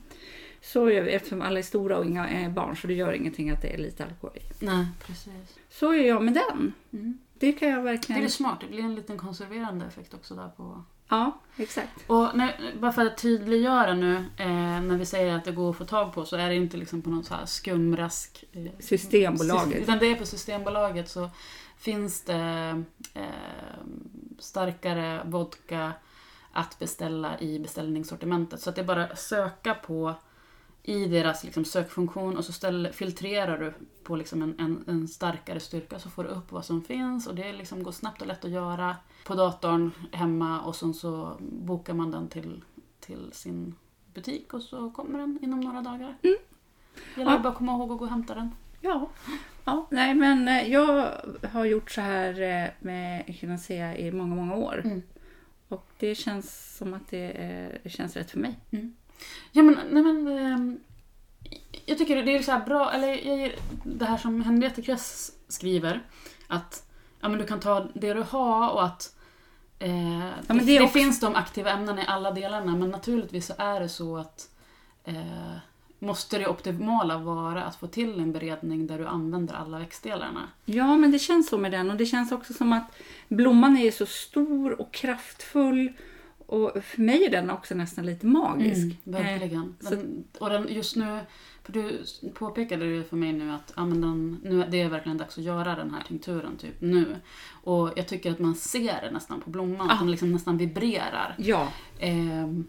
Så 0.60 0.90
gör 0.90 1.02
vi 1.02 1.12
eftersom 1.12 1.42
alla 1.42 1.58
är 1.58 1.62
stora 1.62 1.98
och 1.98 2.04
inga 2.04 2.28
är 2.28 2.48
barn 2.48 2.76
så 2.76 2.86
det 2.86 2.94
gör 2.94 3.12
ingenting 3.12 3.50
att 3.50 3.62
det 3.62 3.74
är 3.74 3.78
lite 3.78 4.04
alkohol 4.04 4.36
i. 4.36 4.64
Nej, 4.64 4.86
precis. 5.06 5.58
Så 5.70 5.94
gör 5.94 6.04
jag 6.04 6.22
med 6.24 6.34
den. 6.34 6.72
Mm. 6.92 7.18
det 7.34 7.52
kan 7.52 7.68
jag 7.68 7.78
Det 7.78 7.82
verkligen... 7.82 8.24
är 8.24 8.28
smart, 8.28 8.58
det 8.60 8.66
blir 8.66 8.84
en 8.84 8.94
liten 8.94 9.18
konserverande 9.18 9.86
effekt 9.86 10.14
också 10.14 10.34
där 10.34 10.48
på... 10.48 10.84
Ja, 11.08 11.40
exakt. 11.56 12.04
Och 12.06 12.36
när, 12.36 12.74
bara 12.80 12.92
för 12.92 13.06
att 13.06 13.18
tydliggöra 13.18 13.94
nu, 13.94 14.16
eh, 14.36 14.80
när 14.80 14.96
vi 14.96 15.06
säger 15.06 15.34
att 15.34 15.44
det 15.44 15.52
går 15.52 15.70
att 15.70 15.76
få 15.76 15.84
tag 15.84 16.12
på 16.12 16.24
så 16.24 16.36
är 16.36 16.48
det 16.48 16.54
inte 16.54 16.76
liksom 16.76 17.02
på 17.02 17.10
någon 17.10 17.24
så 17.24 17.34
här 17.34 17.46
skumrask... 17.46 18.44
Eh, 18.52 18.66
Systembolaget. 18.78 19.82
Utan 19.82 19.98
det 19.98 20.06
är 20.06 20.14
på 20.14 20.26
Systembolaget 20.26 21.08
så 21.08 21.30
finns 21.76 22.22
det 22.22 22.84
eh, 23.14 23.22
starkare 24.38 25.22
vodka 25.24 25.92
att 26.52 26.78
beställa 26.78 27.40
i 27.40 27.58
beställningssortimentet. 27.58 28.60
Så 28.60 28.70
att 28.70 28.76
det 28.76 28.82
är 28.82 28.86
bara 28.86 29.04
att 29.04 29.20
söka 29.20 29.74
på 29.74 30.14
i 30.88 31.08
deras 31.08 31.44
liksom, 31.44 31.64
sökfunktion 31.64 32.36
och 32.36 32.44
så 32.44 32.52
ställ, 32.52 32.88
filtrerar 32.92 33.58
du 33.58 33.72
på 34.02 34.16
liksom 34.16 34.42
en, 34.42 34.54
en, 34.58 34.84
en 34.86 35.08
starkare 35.08 35.60
styrka 35.60 35.98
så 35.98 36.10
får 36.10 36.24
du 36.24 36.28
upp 36.30 36.52
vad 36.52 36.64
som 36.64 36.82
finns 36.82 37.26
och 37.26 37.34
det 37.34 37.52
liksom 37.52 37.82
går 37.82 37.92
snabbt 37.92 38.20
och 38.20 38.26
lätt 38.26 38.44
att 38.44 38.50
göra 38.50 38.96
på 39.26 39.34
datorn 39.34 39.90
hemma 40.12 40.60
och 40.60 40.76
sen 40.76 40.94
så 40.94 41.36
bokar 41.40 41.94
man 41.94 42.10
den 42.10 42.28
till, 42.28 42.64
till 43.00 43.32
sin 43.32 43.74
butik 44.14 44.54
och 44.54 44.62
så 44.62 44.90
kommer 44.90 45.18
den 45.18 45.38
inom 45.42 45.60
några 45.60 45.80
dagar. 45.82 46.16
Mm. 46.22 46.36
Gäller 47.16 47.32
Ja. 47.32 47.38
bara 47.38 47.48
att 47.48 47.58
komma 47.58 47.72
ihåg 47.72 47.92
att 47.92 47.98
gå 47.98 48.04
och 48.04 48.10
hämta 48.10 48.34
den. 48.34 48.54
Ja. 48.80 49.08
ja. 49.64 49.86
Nej, 49.90 50.14
men 50.14 50.48
eh, 50.48 50.72
jag 50.72 51.12
har 51.52 51.64
gjort 51.64 51.90
så 51.90 52.00
här 52.00 52.40
eh, 52.40 52.70
med 52.78 53.24
Echinacea 53.26 53.96
i 53.96 54.12
många, 54.12 54.34
många 54.34 54.54
år. 54.54 54.80
Mm. 54.84 55.02
Och 55.68 55.88
det 55.98 56.14
känns 56.14 56.76
som 56.76 56.94
att 56.94 57.10
det, 57.10 57.32
det 57.82 57.90
känns 57.90 58.16
rätt 58.16 58.30
för 58.30 58.38
mig. 58.38 58.58
Ja 59.52 59.62
men, 59.62 59.78
nej 59.90 60.02
men 60.02 60.28
ehm, 60.38 60.80
jag 61.86 61.98
tycker 61.98 62.22
det 62.22 62.36
är 62.36 62.42
så 62.42 62.52
här 62.52 62.64
bra, 62.64 62.92
eller 62.92 63.08
jag, 63.08 63.52
det 63.84 64.04
här 64.04 64.16
som 64.16 64.42
Henriette 64.42 64.82
Kress 64.82 65.32
skriver, 65.48 66.02
att 66.46 66.86
ja, 67.20 67.28
men 67.28 67.38
du 67.38 67.46
kan 67.46 67.60
ta 67.60 67.88
det 67.94 68.14
du 68.14 68.22
har 68.22 68.70
och 68.70 68.84
att 68.84 69.16
eh, 69.78 69.90
men 70.46 70.58
det, 70.58 70.64
det 70.64 70.78
det 70.78 70.88
finns 70.88 71.20
de 71.20 71.34
aktiva 71.34 71.70
ämnena 71.70 72.02
i 72.02 72.06
alla 72.06 72.30
delarna 72.30 72.76
men 72.76 72.90
naturligtvis 72.90 73.46
så 73.46 73.54
är 73.58 73.80
det 73.80 73.88
så 73.88 74.16
att 74.16 74.50
eh, 75.04 75.56
måste 75.98 76.38
det 76.38 76.46
optimala 76.46 77.18
vara 77.18 77.64
att 77.64 77.76
få 77.76 77.86
till 77.86 78.20
en 78.20 78.32
beredning 78.32 78.86
där 78.86 78.98
du 78.98 79.06
använder 79.06 79.54
alla 79.54 79.78
växtdelarna. 79.78 80.48
Ja, 80.64 80.96
men 80.96 81.10
det 81.10 81.18
känns 81.18 81.48
så 81.48 81.58
med 81.58 81.72
den. 81.72 81.90
Och 81.90 81.96
det 81.96 82.06
känns 82.06 82.32
också 82.32 82.54
som 82.54 82.72
att 82.72 82.96
blomman 83.28 83.76
är 83.76 83.90
så 83.90 84.06
stor 84.06 84.80
och 84.80 84.92
kraftfull. 84.92 85.92
Och 86.48 86.72
för 86.84 87.00
mig 87.02 87.24
är 87.24 87.30
den 87.30 87.50
också 87.50 87.74
nästan 87.74 88.06
lite 88.06 88.26
magisk. 88.26 88.78
Mm, 88.84 88.96
verkligen. 89.04 89.76
så- 89.80 89.90
Den, 89.90 90.24
och 90.40 90.50
den, 90.50 90.68
just 90.74 90.96
nu, 90.96 91.20
för 91.62 91.72
du 91.72 92.04
påpekade 92.34 92.84
ju 92.84 93.04
för 93.04 93.16
mig 93.16 93.32
nu 93.32 93.50
att 93.52 93.72
ja, 93.76 93.84
men 93.86 94.00
den, 94.00 94.40
nu, 94.42 94.66
det 94.70 94.80
är 94.80 94.88
verkligen 94.88 95.18
dags 95.18 95.38
att 95.38 95.44
göra 95.44 95.74
den 95.76 95.90
här 95.94 96.02
tinkturen 96.02 96.56
typ 96.56 96.80
nu. 96.80 97.16
Och 97.64 97.90
jag 97.96 98.08
tycker 98.08 98.32
att 98.32 98.38
man 98.38 98.54
ser 98.54 99.00
det 99.02 99.10
nästan 99.10 99.40
på 99.40 99.50
blomman, 99.50 99.90
Ah. 99.90 99.92
att 99.92 99.98
den 100.00 100.10
liksom 100.10 100.32
nästan 100.32 100.56
vibrerar. 100.58 101.34
Ja, 101.38 101.68
Ehm, 101.98 102.64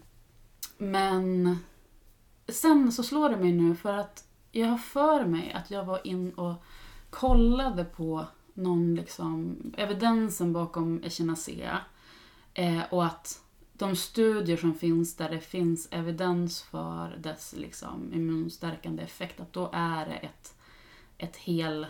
men 0.78 1.56
sen 2.48 2.92
så 2.92 3.02
slår 3.02 3.28
det 3.30 3.36
mig 3.36 3.52
nu 3.52 3.74
för 3.74 3.92
att 3.92 4.24
jag 4.52 4.66
har 4.68 4.78
för 4.78 5.24
mig 5.24 5.52
att 5.52 5.70
jag 5.70 5.84
var 5.84 6.06
in 6.06 6.30
och 6.32 6.54
kollade 7.10 7.84
på 7.84 8.24
någon 8.54 8.94
liksom 8.94 9.56
evidensen 9.76 10.52
bakom 10.52 11.02
echinacea. 11.04 11.78
Eh, 12.54 12.80
och 12.90 13.04
att 13.04 13.42
de 13.80 13.96
studier 13.96 14.56
som 14.56 14.74
finns 14.74 15.16
där 15.16 15.30
det 15.30 15.40
finns 15.40 15.88
evidens 15.90 16.62
för 16.62 17.16
dess 17.18 17.54
liksom 17.58 18.12
immunstärkande 18.14 19.02
effekt, 19.02 19.40
att 19.40 19.52
då 19.52 19.70
är 19.72 20.06
det 20.06 20.14
ett, 20.14 20.54
ett 21.18 21.36
hel, 21.36 21.86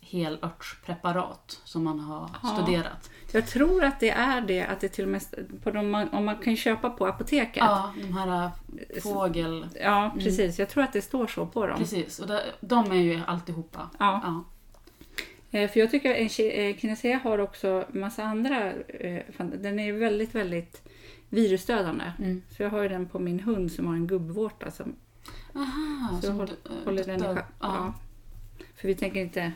helörtspreparat 0.00 1.60
som 1.64 1.84
man 1.84 2.00
har 2.00 2.30
Ja. 2.42 2.48
studerat. 2.48 3.10
jag 3.32 3.46
tror 3.46 3.84
att 3.84 4.00
det 4.00 4.10
är 4.10 4.40
det. 4.40 4.62
Att 4.66 4.80
det 4.80 4.88
till 4.88 5.04
och 5.04 5.10
med, 5.10 5.22
på 5.62 5.70
de, 5.70 6.08
om 6.12 6.24
man 6.24 6.36
kan 6.36 6.56
köpa 6.56 6.90
på 6.90 7.06
apoteket. 7.06 7.56
Ja, 7.56 7.94
de 8.02 8.12
här 8.12 8.44
äh, 8.44 9.00
fågel... 9.02 9.68
Ja, 9.80 10.14
precis. 10.18 10.58
Jag 10.58 10.68
tror 10.68 10.84
att 10.84 10.92
det 10.92 11.02
står 11.02 11.26
så 11.26 11.46
på 11.46 11.66
dem. 11.66 11.78
Precis, 11.78 12.18
och 12.18 12.26
de, 12.26 12.40
de 12.60 12.92
är 12.92 12.96
ju 12.96 13.20
alltihopa. 13.26 13.90
Ja. 13.98 14.20
Ja. 14.24 14.44
Eh, 15.58 15.70
För 15.70 15.80
jag 15.80 15.90
tycker 15.90 16.24
att 16.24 16.32
Kinesea 16.80 17.18
har 17.18 17.38
också 17.38 17.86
massa 17.92 18.22
andra... 18.24 18.72
eh, 18.72 19.22
Den 19.38 19.78
är 19.78 19.92
väldigt, 19.92 20.34
väldigt 20.34 20.88
virusdödande. 21.30 22.12
Mm. 22.18 22.42
Så 22.56 22.62
jag 22.62 22.70
har 22.70 22.82
ju 22.82 22.88
den 22.88 23.06
på 23.06 23.18
min 23.18 23.40
hund 23.40 23.72
som 23.72 23.86
har 23.86 23.94
en 23.94 24.06
gubbvårta 24.06 24.70
som 24.70 24.94
Aha, 25.54 26.20
Så 26.20 26.26
som 26.26 26.36
håll- 26.36 26.50
du, 26.64 26.70
äh, 26.70 26.84
håller 26.84 27.04
den 27.04 27.16
i 27.20 27.34
schack. 27.34 27.50
Ja. 27.60 27.66
Ja. 27.76 27.94
För 28.76 28.88
vi 28.88 28.94
tänker 28.94 29.20
inte 29.20 29.52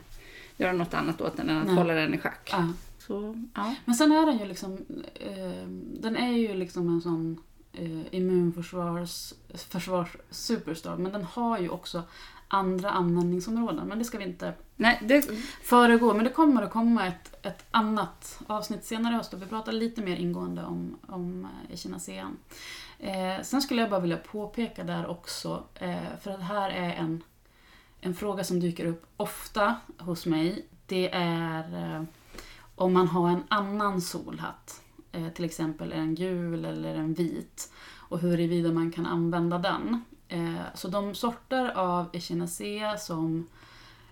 göra 0.56 0.72
något 0.72 0.94
annat 0.94 1.20
åt 1.20 1.36
den 1.36 1.50
än 1.50 1.58
att 1.58 1.66
Nej. 1.66 1.74
hålla 1.74 1.94
den 1.94 2.14
i 2.14 2.18
schack. 2.18 2.48
Ja. 2.52 2.68
Så, 2.98 3.44
ja. 3.54 3.74
Men 3.84 3.94
sen 3.94 4.12
är 4.12 4.26
den 4.26 4.38
ju 4.38 4.44
liksom, 4.44 4.78
eh, 5.14 5.66
den 6.00 6.16
är 6.16 6.32
ju 6.32 6.54
liksom 6.54 6.88
en 6.88 7.00
sån 7.00 7.40
eh, 7.72 8.14
immunförsvars 8.14 9.32
försvars 9.54 10.16
superstar, 10.30 10.96
men 10.96 11.12
den 11.12 11.24
har 11.24 11.58
ju 11.58 11.68
också 11.68 12.02
andra 12.52 12.90
användningsområden. 12.90 13.88
Men 13.88 13.98
det 13.98 14.04
ska 14.04 14.18
vi 14.18 14.24
inte 14.24 14.54
Nej, 14.76 14.98
det, 15.02 15.30
föregå. 15.62 16.14
Men 16.14 16.24
det 16.24 16.30
kommer 16.30 16.62
att 16.62 16.70
komma 16.70 17.06
ett, 17.06 17.46
ett 17.46 17.64
annat 17.70 18.40
avsnitt 18.46 18.84
senare 18.84 19.14
i 19.14 19.16
höst 19.16 19.34
och 19.34 19.42
vi 19.42 19.46
pratar 19.46 19.72
lite 19.72 20.02
mer 20.02 20.16
ingående 20.16 20.64
om, 20.64 20.98
om 21.06 21.44
eh, 21.44 21.74
echinacean. 21.74 22.36
Eh, 22.98 23.42
sen 23.42 23.62
skulle 23.62 23.80
jag 23.80 23.90
bara 23.90 24.00
vilja 24.00 24.16
påpeka 24.16 24.84
där 24.84 25.06
också, 25.06 25.64
eh, 25.74 26.18
för 26.20 26.30
att 26.30 26.42
här 26.42 26.70
är 26.70 26.92
en, 26.94 27.22
en 28.00 28.14
fråga 28.14 28.44
som 28.44 28.60
dyker 28.60 28.86
upp 28.86 29.06
ofta 29.16 29.76
hos 29.98 30.26
mig. 30.26 30.66
Det 30.86 31.10
är 31.12 31.94
eh, 31.96 32.04
om 32.74 32.92
man 32.92 33.08
har 33.08 33.28
en 33.28 33.42
annan 33.48 34.00
solhatt, 34.00 34.82
eh, 35.12 35.28
till 35.28 35.44
exempel 35.44 35.92
en 35.92 36.14
gul 36.14 36.64
eller 36.64 36.94
en 36.94 37.14
vit, 37.14 37.72
och 37.94 38.18
huruvida 38.18 38.72
man 38.72 38.92
kan 38.92 39.06
använda 39.06 39.58
den. 39.58 40.04
Eh, 40.32 40.60
så 40.74 40.88
de 40.88 41.14
sorter 41.14 41.70
av 41.74 42.06
echinacea 42.12 42.96
som 42.96 43.48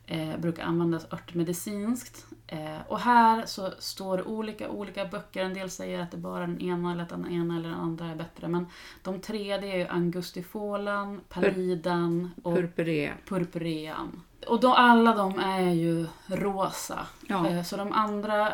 eh, 0.06 0.36
brukar 0.38 0.64
användas 0.64 1.12
örtmedicinskt. 1.12 2.26
Eh, 2.46 2.78
och 2.88 3.00
här 3.00 3.46
så 3.46 3.70
står 3.78 4.16
det 4.16 4.22
olika 4.22 4.70
olika 4.70 5.04
böcker. 5.04 5.44
En 5.44 5.54
del 5.54 5.70
säger 5.70 6.00
att 6.00 6.10
det 6.10 6.16
bara 6.16 6.40
den 6.40 6.60
ena 6.60 6.92
eller 6.92 7.02
att 7.02 7.08
den 7.08 7.32
ena 7.32 7.56
eller 7.56 7.68
den 7.68 7.78
andra 7.78 8.06
är 8.06 8.14
bättre. 8.14 8.48
Men 8.48 8.66
de 9.02 9.20
tre 9.20 9.58
det 9.58 9.72
är 9.72 9.76
ju 9.76 9.86
angustifolan, 9.86 11.20
palidan 11.28 12.30
och 12.42 12.54
purpuré. 12.54 13.12
purpurean. 13.28 14.22
Och 14.46 14.60
då, 14.60 14.74
alla 14.74 15.14
de 15.14 15.38
är 15.38 15.70
ju 15.70 16.06
rosa. 16.26 17.06
Ja. 17.26 17.64
Så 17.64 17.76
de 17.76 17.92
andra, 17.92 18.52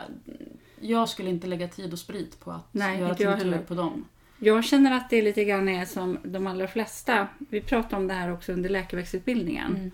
jag 0.80 1.08
skulle 1.08 1.30
inte 1.30 1.46
lägga 1.46 1.68
tid 1.68 1.92
och 1.92 1.98
sprit 1.98 2.40
på 2.40 2.50
att 2.50 2.74
Nej, 2.74 3.00
göra 3.00 3.14
tinktur 3.14 3.58
på 3.58 3.74
dem. 3.74 4.04
Jag 4.38 4.64
känner 4.64 4.96
att 4.96 5.10
det 5.10 5.16
är 5.16 5.22
lite 5.22 5.44
grann 5.44 5.68
är 5.68 5.84
som 5.84 6.18
de 6.22 6.46
allra 6.46 6.68
flesta. 6.68 7.28
Vi 7.38 7.60
pratade 7.60 7.96
om 7.96 8.06
det 8.06 8.14
här 8.14 8.32
också 8.32 8.52
under 8.52 8.70
läkeväxtutbildningen. 8.70 9.90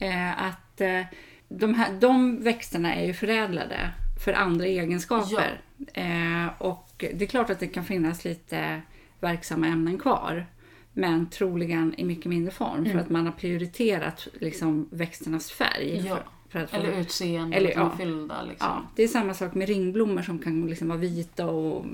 Mm. 0.00 0.30
Eh, 0.32 0.42
att 0.42 0.80
eh, 0.80 1.00
de, 1.48 1.74
här, 1.74 1.92
de 1.92 2.42
växterna 2.42 2.94
är 2.94 3.06
ju 3.06 3.14
förädlade 3.14 3.90
för 4.24 4.32
andra 4.32 4.66
egenskaper. 4.66 5.60
Eh, 5.94 6.46
och 6.58 7.04
det 7.14 7.22
är 7.22 7.26
klart 7.26 7.50
att 7.50 7.60
det 7.60 7.66
kan 7.66 7.84
finnas 7.84 8.24
lite 8.24 8.82
verksamma 9.20 9.66
ämnen 9.66 9.98
kvar. 9.98 10.46
Men 10.92 11.30
troligen 11.30 11.94
i 11.96 12.04
mycket 12.04 12.26
mindre 12.26 12.52
form 12.52 12.84
för 12.84 12.90
Mm. 12.90 13.02
att 13.04 13.10
man 13.10 13.24
har 13.24 13.32
prioriterat 13.32 14.28
liksom, 14.40 14.88
växternas 14.92 15.50
färg. 15.50 15.96
Ja. 15.96 16.02
För, 16.02 16.16
för 16.16 16.24
Eller 16.52 17.00
utseende, 17.00 17.56
Eller, 17.56 17.70
ja. 17.70 17.76
ja. 17.76 17.96
fyllda 17.98 18.42
liksom. 18.42 18.68
ja, 18.68 18.82
det 18.96 19.02
är 19.02 19.08
samma 19.08 19.34
sak 19.34 19.54
med 19.54 19.68
ringblommor 19.68 20.22
som 20.22 20.38
kan 20.38 20.66
liksom 20.66 20.88
vara 20.88 20.98
vita 20.98 21.46
och 21.46 21.84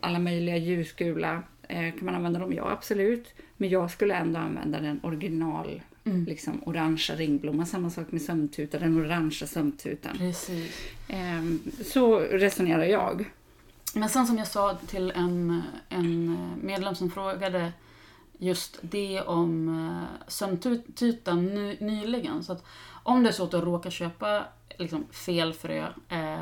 alla 0.00 0.18
möjliga 0.18 0.56
ljusgula. 0.56 1.42
Eh, 1.68 1.94
kan 1.94 2.04
man 2.04 2.14
använda 2.14 2.40
dem? 2.40 2.52
Ja, 2.52 2.70
absolut. 2.70 3.34
Men 3.56 3.68
jag 3.68 3.90
skulle 3.90 4.14
ändå 4.14 4.40
använda 4.40 4.80
den 4.80 5.00
original, 5.02 5.82
Mm. 6.04 6.24
liksom 6.24 6.62
orangea 6.66 7.16
ringblomman. 7.16 7.66
Samma 7.66 7.90
sak 7.90 8.12
med 8.12 8.22
sömntuta, 8.22 8.78
den 8.78 9.00
orangea 9.00 9.46
sömntutan. 9.48 10.18
Precis. 10.18 10.76
Eh, 11.08 11.42
så 11.84 12.18
resonerar 12.18 12.84
jag. 12.84 13.30
Men 13.94 14.08
sen 14.08 14.26
som 14.26 14.38
jag 14.38 14.46
sa 14.46 14.74
till 14.86 15.10
en, 15.10 15.62
en 15.88 16.36
medlem 16.62 16.94
som 16.94 17.10
frågade 17.10 17.72
just 18.38 18.78
det 18.82 19.20
om 19.22 19.68
eh, 19.68 20.28
sömntutan 20.28 21.46
ny, 21.46 21.76
nyligen. 21.80 22.44
Så 22.44 22.52
att 22.52 22.64
om 23.10 23.22
det 23.22 23.28
är 23.28 23.32
så 23.32 23.44
att 23.44 23.50
du 23.50 23.60
råkar 23.60 23.90
köpa 23.90 24.44
liksom, 24.78 25.06
fel 25.12 25.52
frö, 25.52 25.86
eh, 26.08 26.40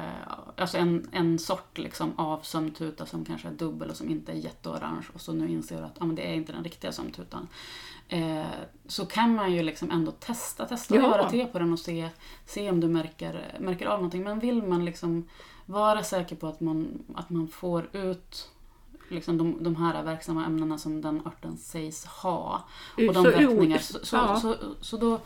alltså 0.56 0.78
en, 0.78 1.08
en 1.12 1.38
sort 1.38 1.78
liksom, 1.78 2.18
av 2.18 2.40
sömntuta 2.42 3.06
som 3.06 3.24
kanske 3.24 3.48
är 3.48 3.52
dubbel 3.52 3.90
och 3.90 3.96
som 3.96 4.08
inte 4.10 4.32
är 4.32 4.36
jätteorange 4.36 5.06
och 5.14 5.20
så 5.20 5.32
nu 5.32 5.48
inser 5.50 5.78
du 5.78 5.84
att 5.84 6.02
ah, 6.02 6.04
men 6.04 6.14
det 6.16 6.30
är 6.30 6.34
inte 6.34 6.52
den 6.52 6.64
riktiga 6.64 6.92
sömntutan. 6.92 7.48
Eh, 8.08 8.44
så 8.86 9.06
kan 9.06 9.34
man 9.34 9.52
ju 9.52 9.62
liksom 9.62 9.90
ändå 9.90 10.12
testa, 10.12 10.66
testa 10.66 10.94
Ja. 10.94 11.02
göra 11.02 11.30
te 11.30 11.46
på 11.46 11.58
den 11.58 11.72
och 11.72 11.78
se, 11.78 12.08
se 12.46 12.70
om 12.70 12.80
du 12.80 12.88
märker, 12.88 13.56
märker 13.60 13.86
av 13.86 13.98
någonting. 13.98 14.24
Men 14.24 14.38
vill 14.38 14.62
man 14.62 14.84
liksom 14.84 15.28
vara 15.66 16.02
säker 16.02 16.36
på 16.36 16.46
att 16.46 16.60
man, 16.60 17.04
att 17.14 17.30
man 17.30 17.48
får 17.48 17.88
ut 17.96 18.48
liksom 19.08 19.38
de, 19.38 19.62
de 19.64 19.76
här 19.76 20.02
verksamma 20.02 20.46
ämnena 20.46 20.78
som 20.78 21.00
den 21.00 21.22
örten 21.26 21.56
sägs 21.56 22.04
ha 22.04 22.64
och 22.96 23.00
de 23.02 23.14
Så- 23.14 23.22
verkningar. 23.22 23.78
Så, 23.78 23.98
så, 24.02 24.16
ja. 24.16 24.36
så, 24.40 24.56
så, 24.80 24.96
då, 24.96 25.20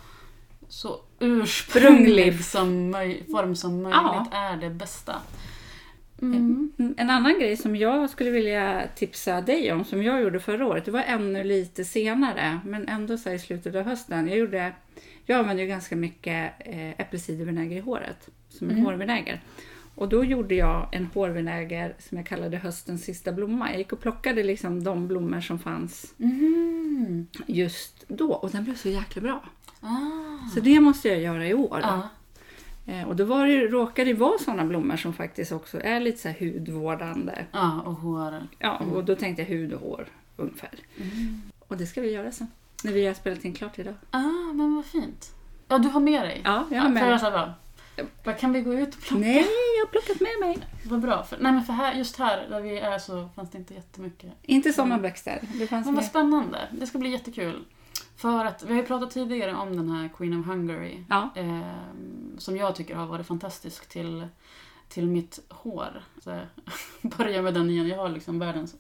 så 0.72 1.00
ursprunglig 1.20 2.34
Sprunglig. 2.34 2.44
som 2.44 2.92
form 3.30 3.56
som 3.56 3.82
möjligt 3.82 3.98
Ja. 4.02 4.26
är 4.32 4.56
det 4.56 4.70
bästa. 4.70 5.14
Mm. 6.22 6.72
Mm, 6.78 6.94
En 6.98 7.10
annan 7.10 7.38
grej 7.40 7.56
som 7.56 7.76
jag 7.76 8.10
skulle 8.10 8.30
vilja 8.30 8.82
tipsa 8.96 9.40
dig 9.40 9.72
om, 9.72 9.84
som 9.84 10.02
jag 10.02 10.22
gjorde 10.22 10.40
förra 10.40 10.66
året, 10.66 10.84
det 10.84 10.90
var 10.90 11.02
ännu 11.02 11.44
lite 11.44 11.84
senare, 11.84 12.60
men 12.64 12.88
ändå 12.88 13.16
så 13.18 13.30
i 13.30 13.38
slutet 13.38 13.74
av 13.74 13.82
hösten. 13.82 14.28
Jag, 14.28 14.38
gjorde, 14.38 14.72
jag 15.26 15.38
använder 15.38 15.62
ju 15.62 15.68
ganska 15.68 15.96
mycket 15.96 16.52
eh, 16.58 16.90
äppelcidervinäger 16.90 17.76
i 17.76 17.80
håret, 17.80 18.28
som 18.48 18.66
en 18.70 18.72
Mm. 18.74 18.84
hårvinäger. 18.86 19.40
Och 19.94 20.08
då 20.08 20.24
gjorde 20.24 20.54
jag 20.54 20.88
en 20.92 21.06
hårvinäger 21.14 21.94
som 21.98 22.16
jag 22.18 22.26
kallade 22.26 22.56
höstens 22.56 23.04
sista 23.04 23.32
blomma. 23.32 23.70
Jag 23.70 23.78
gick 23.78 23.92
och 23.92 24.00
plockade 24.00 24.42
liksom 24.42 24.84
de 24.84 25.08
blommor 25.08 25.40
som 25.40 25.58
fanns 25.58 26.14
Mm. 26.20 27.26
just 27.46 28.04
då 28.08 28.32
och 28.32 28.50
den 28.50 28.64
blev 28.64 28.74
så 28.76 28.88
jäkla 28.88 29.22
bra. 29.22 29.44
Ah. 29.82 30.48
Så 30.54 30.60
det 30.60 30.80
måste 30.80 31.08
jag 31.08 31.20
göra 31.20 31.46
i 31.46 31.54
år. 31.54 31.80
Ja. 31.82 32.08
Eh, 32.86 33.08
och 33.08 33.16
då 33.16 33.24
var 33.24 33.46
det, 33.46 33.66
råkade 33.66 34.12
det 34.12 34.18
vara 34.18 34.38
sådana 34.38 34.64
blommor 34.64 34.96
som 34.96 35.12
faktiskt 35.12 35.52
också 35.52 35.80
är 35.80 36.00
lite 36.00 36.18
så 36.18 36.28
här 36.28 36.40
hudvårdande. 36.40 37.46
ja, 37.52 37.80
och 37.80 37.94
hår. 37.94 38.46
Ja, 38.58 38.76
och 38.78 39.04
då 39.04 39.14
tänkte 39.16 39.42
jag 39.42 39.48
hud 39.48 39.72
och 39.72 39.80
hår 39.80 40.06
ungefär. 40.36 40.70
Mm. 40.96 41.42
Och 41.68 41.76
det 41.76 41.86
ska 41.86 42.00
vi 42.00 42.12
göra 42.12 42.32
sen. 42.32 42.46
När 42.84 42.92
vi 42.92 43.06
har 43.06 43.14
spelat 43.14 43.44
in 43.44 43.54
klart 43.54 43.78
idag. 43.78 43.94
Ah, 44.10 44.52
men 44.54 44.76
vad 44.76 44.84
fint. 44.84 45.30
Ja, 45.68 45.78
du 45.78 45.88
har 45.88 46.00
med 46.00 46.22
dig? 46.22 46.40
Ja, 46.44 46.64
jag 46.70 46.82
har 46.82 46.88
med 46.88 47.08
mig. 47.08 47.20
bara, 47.20 47.54
vad 48.24 48.38
kan 48.38 48.52
vi 48.52 48.60
gå 48.60 48.74
ut 48.74 48.94
och 48.94 49.00
plocka? 49.00 49.20
Nej, 49.20 49.46
jag 49.78 49.86
har 49.86 49.90
plockat 49.90 50.20
med 50.20 50.48
mig. 50.48 50.58
Vad 50.84 51.00
bra. 51.00 51.24
För, 51.24 51.38
nej 51.40 51.52
men 51.52 51.64
för 51.64 51.72
här, 51.72 51.94
just 51.94 52.16
här 52.16 52.46
där 52.50 52.60
vi 52.60 52.78
är 52.78 52.98
så 52.98 53.28
fanns 53.36 53.50
det 53.50 53.58
inte 53.58 53.74
jättemycket. 53.74 54.32
Inte 54.42 54.72
sådana 54.72 54.98
växter. 54.98 55.40
Det 55.54 55.66
fanns 55.66 55.86
Men 55.86 55.94
vad 55.94 56.02
med. 56.02 56.10
spännande. 56.10 56.58
Det 56.70 56.86
ska 56.86 56.98
bli 56.98 57.10
jättekul. 57.10 57.64
För 58.16 58.44
att 58.44 58.62
vi 58.62 58.72
har 58.74 58.80
ju 58.80 58.86
pratat 58.86 59.10
tidigare 59.10 59.54
om 59.54 59.76
den 59.76 59.90
här 59.90 60.10
Queen 60.16 60.40
of 60.40 60.46
Hungary. 60.46 61.04
Ja. 61.08 61.30
Eh, 61.34 61.60
som 62.38 62.56
jag 62.56 62.74
tycker 62.74 62.94
har 62.94 63.06
varit 63.06 63.26
fantastisk 63.26 63.88
till, 63.88 64.26
till 64.88 65.06
mitt 65.06 65.40
hår. 65.48 66.02
Så 66.24 66.30
jag 67.00 67.12
börjar 67.16 67.42
med 67.42 67.54
den 67.54 67.70
igen. 67.70 67.88
Jag 67.88 67.96
har 67.96 68.08
liksom 68.08 68.38
världens, 68.38 68.74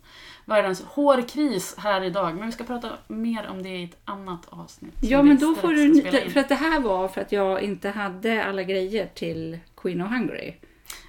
världens 0.44 0.82
hårkris 0.82 1.74
här 1.78 2.02
idag. 2.02 2.34
Men 2.36 2.46
vi 2.46 2.52
ska 2.52 2.64
prata 2.64 2.90
mer 3.08 3.48
om 3.48 3.62
det 3.62 3.68
i 3.68 3.84
ett 3.84 4.00
annat 4.04 4.46
avsnitt. 4.48 4.94
Ja, 5.00 5.22
men 5.22 5.38
då 5.38 5.54
får 5.54 5.68
du... 5.72 6.30
För 6.30 6.40
att 6.40 6.48
det 6.48 6.54
här 6.54 6.80
var 6.80 7.08
för 7.08 7.20
att 7.20 7.32
jag 7.32 7.62
inte 7.62 7.88
hade 7.88 8.44
alla 8.44 8.62
grejer 8.62 9.06
till 9.14 9.58
Queen 9.76 10.00
of 10.00 10.10
Hungary. 10.10 10.54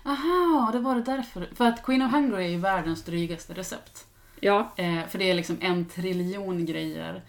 Aha, 0.05 0.69
det 0.73 0.79
var 0.79 0.95
det 0.95 1.01
därför. 1.01 1.49
För 1.55 1.65
att 1.65 1.83
Queen 1.83 2.01
of 2.01 2.11
Hungary 2.11 2.45
är 2.45 2.49
ju 2.49 2.57
världens 2.57 3.03
drygaste 3.03 3.53
recept. 3.53 4.07
Ja, 4.39 4.71
Eh, 4.75 5.07
för 5.09 5.19
det 5.19 5.29
är 5.29 5.33
liksom 5.33 5.57
en 5.61 5.85
triljon 5.85 6.65
grejer. 6.65 7.21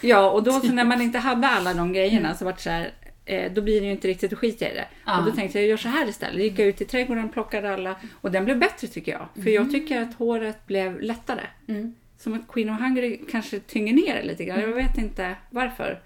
Ja 0.00 0.30
och 0.30 0.42
då 0.42 0.52
så 0.60 0.72
när 0.72 0.84
man 0.84 1.00
inte 1.02 1.18
hade 1.18 1.46
alla 1.48 1.74
de 1.74 1.92
grejerna 1.92 2.34
så 2.34 2.44
var 2.44 2.52
det 2.52 2.58
så 2.60 2.70
här... 2.70 2.90
Eh, 3.24 3.52
då 3.52 3.62
blir 3.62 3.80
det 3.80 3.86
ju 3.86 3.92
inte 3.92 4.08
riktigt 4.08 4.32
att 4.32 4.38
skita 4.38 4.70
i 4.70 4.74
det. 4.74 4.88
Ja. 5.06 5.18
Och 5.18 5.24
då 5.24 5.32
tänkte 5.32 5.58
jag, 5.58 5.62
jag 5.64 5.70
gör 5.70 5.76
så 5.76 5.88
här 5.88 6.08
istället. 6.08 6.42
Gick 6.42 6.58
jag 6.58 6.66
ut 6.68 6.80
i 6.80 6.84
trädgården, 6.84 7.28
plockade 7.28 7.74
alla. 7.74 7.96
Och 8.20 8.30
den 8.30 8.44
blev 8.44 8.58
bättre 8.58 8.86
tycker 8.86 9.12
jag. 9.12 9.28
För 9.44 9.50
jag 9.50 9.70
tycker 9.70 10.02
att 10.02 10.14
håret 10.14 10.66
blev 10.66 11.00
lättare. 11.00 11.40
Mm. 11.68 11.94
Som 12.18 12.34
att 12.34 12.48
Queen 12.48 12.70
of 12.70 12.80
Hungary 12.80 13.20
kanske 13.30 13.60
tynger 13.60 13.92
ner 13.92 14.14
det 14.14 14.22
lite 14.22 14.44
grann. 14.44 14.60
Jag 14.60 14.68
vet 14.68 14.98
inte 14.98 15.34
varför. 15.50 16.00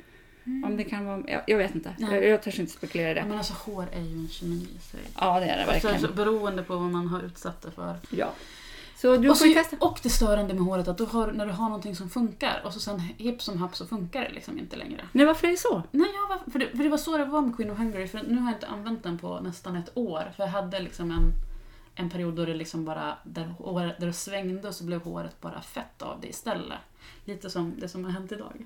Om 0.44 0.76
det 0.76 0.84
kan 0.84 1.06
vara... 1.06 1.22
Jag, 1.26 1.42
jag 1.46 1.58
vet 1.58 1.74
inte. 1.74 1.94
Nej. 1.98 2.14
Jag, 2.14 2.24
jag 2.28 2.42
törs 2.42 2.58
inte 2.58 2.72
spekulera 2.72 3.08
i 3.08 3.14
Ja, 3.14 3.22
det. 3.22 3.28
men 3.28 3.38
alltså 3.38 3.54
hår 3.54 3.86
är 3.92 4.00
ju 4.00 4.12
en 4.12 4.28
kemi 4.28 4.66
sig. 4.90 5.00
Ja, 5.20 5.40
det 5.40 5.46
är 5.46 5.56
det 5.56 5.64
Alltså, 5.64 5.72
verkligen. 5.72 5.96
alltså, 5.96 6.12
beroende 6.12 6.62
på 6.62 6.76
vad 6.76 6.90
man 6.90 7.06
har 7.08 7.22
utsatt 7.22 7.62
det 7.62 7.70
för. 7.70 7.96
Ja. 8.10 8.32
Så 9.02 9.16
du 9.16 9.30
Och, 9.30 9.38
får 9.38 9.46
så, 9.46 9.54
testa. 9.54 9.76
och 9.80 10.00
det 10.02 10.10
störande 10.10 10.54
med 10.54 10.62
håret 10.62 10.88
att 10.88 10.98
du 10.98 11.04
har, 11.04 11.32
när 11.32 11.46
du 11.46 11.52
har 11.52 11.64
någonting 11.64 11.96
som 11.96 12.10
funkar 12.10 12.62
och 12.64 12.72
så 12.72 12.80
sen 12.80 13.00
hipp 13.00 13.42
som 13.42 13.58
happ 13.58 13.76
så 13.76 13.86
funkar 13.86 14.20
det 14.20 14.30
liksom 14.30 14.58
inte 14.58 14.76
längre. 14.76 15.04
Nej, 15.12 15.26
varför 15.26 15.46
är 15.46 15.50
det 15.50 15.56
så? 15.56 15.82
Nej, 15.90 16.08
jag 16.14 16.28
var, 16.28 16.50
för, 16.52 16.58
det, 16.58 16.68
för 16.76 16.84
det 16.84 16.88
var 16.88 16.96
så 16.96 17.16
det 17.16 17.24
var 17.24 17.42
med 17.42 17.56
Queen 17.56 17.70
of 17.70 17.78
Hungary 17.78 18.08
för 18.08 18.22
nu 18.22 18.38
har 18.38 18.50
jag 18.50 18.56
inte 18.56 18.66
använt 18.66 19.02
den 19.02 19.18
på 19.18 19.40
nästan 19.40 19.76
ett 19.76 19.90
år. 19.94 20.32
För 20.36 20.42
jag 20.42 20.50
hade 20.50 20.80
liksom 20.80 21.10
en, 21.10 21.32
en 21.94 22.10
period 22.10 22.34
då 22.34 22.44
det 22.44 22.54
liksom 22.54 22.84
bara, 22.84 23.16
där, 23.24 23.44
håret, 23.44 24.00
där 24.00 24.06
det 24.06 24.12
svängde 24.12 24.68
och 24.68 24.74
så 24.74 24.84
blev 24.84 25.02
håret 25.02 25.40
bara 25.40 25.60
fett 25.60 26.02
av 26.02 26.20
det 26.20 26.28
istället. 26.28 26.78
Lite 27.24 27.50
som 27.50 27.74
det 27.78 27.88
som 27.88 28.04
har 28.04 28.12
hänt 28.12 28.32
idag. 28.32 28.64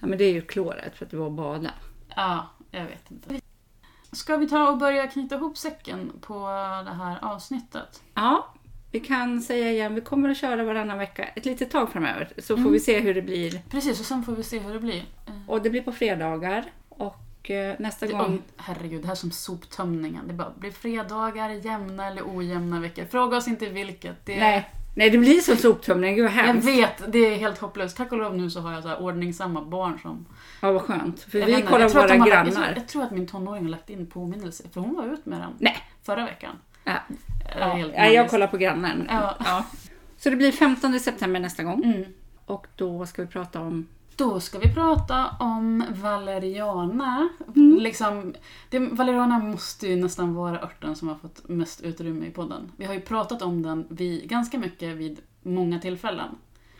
Ja, 0.00 0.06
men 0.06 0.18
det 0.18 0.24
är 0.24 0.32
ju 0.32 0.40
kloret 0.40 0.96
för 0.96 1.04
att 1.04 1.10
du 1.10 1.16
var 1.16 1.26
och 1.26 1.32
bada. 1.32 1.70
Ja, 2.16 2.46
jag 2.70 2.84
vet 2.84 3.10
inte. 3.10 3.40
Ska 4.12 4.36
vi 4.36 4.48
ta 4.48 4.70
och 4.70 4.78
börja 4.78 5.06
knyta 5.06 5.34
ihop 5.34 5.58
säcken 5.58 6.12
på 6.20 6.34
det 6.84 6.94
här 6.94 7.18
avsnittet? 7.24 8.02
Ja, 8.14 8.54
vi 8.90 9.00
kan 9.00 9.40
säga 9.40 9.72
igen, 9.72 9.94
vi 9.94 10.00
kommer 10.00 10.28
att 10.28 10.36
köra 10.36 10.64
varannan 10.64 10.98
vecka 10.98 11.24
ett 11.24 11.44
litet 11.44 11.70
tag 11.70 11.92
framöver. 11.92 12.28
Så 12.38 12.42
får 12.56 12.60
Mm. 12.60 12.72
vi 12.72 12.80
se 12.80 13.00
hur 13.00 13.14
det 13.14 13.22
blir. 13.22 13.60
Precis, 13.70 14.00
och 14.00 14.06
sen 14.06 14.22
får 14.22 14.32
vi 14.32 14.42
se 14.42 14.58
hur 14.58 14.72
det 14.74 14.80
blir. 14.80 14.98
Eh, 15.26 15.32
Och 15.46 15.62
det 15.62 15.70
blir 15.70 15.82
på 15.82 15.92
fredagar. 15.92 16.64
Och 16.88 17.50
eh, 17.50 17.74
nästa 17.78 18.06
Det, 18.06 18.12
gång... 18.12 18.34
oh, 18.34 18.40
herregud, 18.56 19.00
det 19.02 19.06
här 19.06 19.12
är 19.14 19.16
som 19.16 19.30
soptömningen. 19.30 20.28
Det 20.28 20.34
bara 20.34 20.52
blir 20.58 20.70
fredagar, 20.70 21.50
jämna 21.50 22.06
eller 22.06 22.22
ojämna 22.36 22.80
veckor. 22.80 23.04
Fråga 23.04 23.36
oss 23.36 23.48
inte 23.48 23.68
vilket. 23.68 24.26
Det, 24.26 24.36
Nej, 24.40 24.70
nej, 24.96 25.10
det 25.10 25.18
blir 25.18 25.40
som 25.40 25.56
soptumning. 25.56 26.14
Gud 26.16 26.24
vad 26.24 26.32
Jag 26.32 26.36
hemskt. 26.44 26.68
vet, 26.68 27.12
det 27.12 27.18
är 27.18 27.36
helt 27.38 27.58
hopplöst. 27.58 27.96
Tack 27.96 28.12
och 28.12 28.18
lov 28.18 28.36
nu 28.36 28.50
så 28.50 28.60
har 28.60 28.72
jag 28.72 28.82
så 28.82 28.88
här 28.88 29.02
ordningsamma 29.02 29.62
barn 29.64 29.98
som... 30.02 30.26
Ja, 30.62 30.72
vad 30.72 30.82
skönt. 30.82 31.20
För 31.22 31.38
Jag 31.38 31.46
vi 31.46 31.62
kollar 31.62 31.80
jag 31.80 31.92
på 31.92 31.98
våra 32.00 32.16
grannar. 32.16 32.44
Jag 32.44 32.52
tror, 32.54 32.66
jag 32.76 32.88
tror 32.88 33.02
att 33.02 33.10
min 33.10 33.26
tonåring 33.26 33.62
har 33.62 33.70
lagt 33.70 33.90
in 33.90 34.06
påminnelse, 34.06 34.64
för 34.72 34.80
hon 34.80 34.94
var 34.94 35.04
ut 35.14 35.26
med 35.26 35.40
den 35.40 35.50
Nej. 35.58 35.76
förra 36.02 36.24
veckan. 36.24 36.58
Ja. 36.84 36.92
Ja, 37.58 37.78
ja, 37.78 37.86
jag 37.86 38.14
magiskt. 38.14 38.30
kollar 38.30 38.46
på 38.46 38.56
grannen. 38.56 39.06
Ja. 39.10 39.64
Så 40.16 40.30
det 40.30 40.36
blir 40.36 40.52
15 40.52 41.00
september 41.00 41.40
nästa 41.40 41.62
gång. 41.62 41.84
Mm. 41.84 42.04
Och 42.46 42.66
då 42.76 43.06
ska 43.06 43.22
vi 43.22 43.28
prata 43.28 43.60
om... 43.60 43.86
Då 44.16 44.40
ska 44.40 44.58
vi 44.58 44.74
prata 44.74 45.26
om 45.40 45.84
valeriana. 45.90 47.28
Mm. 47.56 47.78
Liksom, 47.78 48.34
det, 48.70 48.78
valeriana 48.78 49.38
måste 49.38 49.88
ju 49.88 49.96
nästan 49.96 50.34
vara 50.34 50.60
örten 50.60 50.96
som 50.96 51.08
har 51.08 51.14
fått 51.14 51.48
mest 51.48 51.80
utrymme 51.80 52.26
i 52.26 52.30
podden. 52.30 52.72
Vi 52.76 52.84
har 52.84 52.94
ju 52.94 53.00
pratat 53.00 53.42
om 53.42 53.62
den 53.62 53.86
vid, 53.88 54.28
ganska 54.28 54.58
mycket 54.58 54.96
vid 54.96 55.20
många 55.42 55.78
tillfällen. 55.78 56.28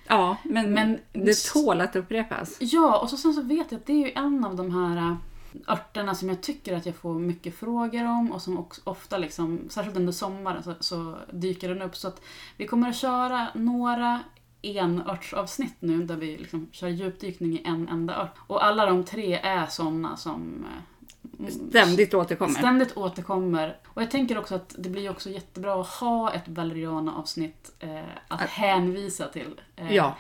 Ja, 0.09 0.37
men, 0.43 0.73
Men- 0.73 0.99
det 1.13 1.45
tål 1.53 1.81
att 1.81 1.97
upprepas. 1.97 2.57
Ja, 2.61 2.99
och 2.99 3.11
så 3.11 3.17
sen 3.17 3.35
så 3.35 3.43
vet 3.43 3.73
jag 3.73 3.79
att 3.79 3.87
det 3.87 3.93
är 3.93 4.07
ju 4.07 4.13
en 4.15 4.45
av 4.45 4.57
de 4.57 4.75
här 4.75 5.17
örterna 5.69 6.15
som 6.15 6.29
jag 6.29 6.41
tycker 6.43 6.77
att 6.77 6.87
jag 6.87 6.95
får 6.97 7.15
mycket 7.19 7.59
frågor 7.59 8.05
om 8.05 8.33
och 8.33 8.43
som 8.43 8.59
också 8.59 8.81
ofta, 8.85 9.19
liksom, 9.19 9.61
särskilt 9.69 9.97
under 9.97 10.13
sommaren, 10.13 10.63
så, 10.63 10.75
så 10.81 11.17
dyker 11.33 11.69
den 11.69 11.83
upp. 11.83 11.97
Så 11.97 12.09
att 12.09 12.21
vi 12.57 12.67
kommer 12.67 12.89
att 12.89 12.97
köra 12.97 13.47
några 13.55 14.21
enörtsavsnitt 14.63 15.77
nu 15.81 16.03
där 16.03 16.17
vi 16.17 16.37
liksom 16.39 16.69
kör 16.73 16.89
djupdykning 16.89 17.53
i 17.53 17.63
en 17.65 17.89
enda 17.89 18.23
ört. 18.23 18.35
Och 18.47 18.65
alla 18.65 18.87
de 18.87 19.05
tre 19.05 19.35
är 19.43 19.67
sådana 19.67 20.17
som 20.17 20.67
äh, 21.41 21.47
Ständigt 21.49 22.15
återkommer. 22.15 22.55
Ständigt 22.55 22.97
återkommer. 22.97 23.77
Och 23.87 24.03
jag 24.03 24.11
tänker 24.11 24.39
också 24.39 24.55
att 24.55 24.75
det 24.79 24.89
blir 24.89 25.11
också 25.11 25.31
jättebra 25.31 25.81
att 25.81 25.87
ha 25.89 26.33
ett 26.33 26.49
Valeriana-avsnitt 26.49 27.73
eh, 27.79 27.99
att 28.29 28.43
Att- 28.43 28.51
hänvisa 28.51 29.27
till. 29.27 29.61
Eh, 29.77 29.95
Ja. 29.95 30.17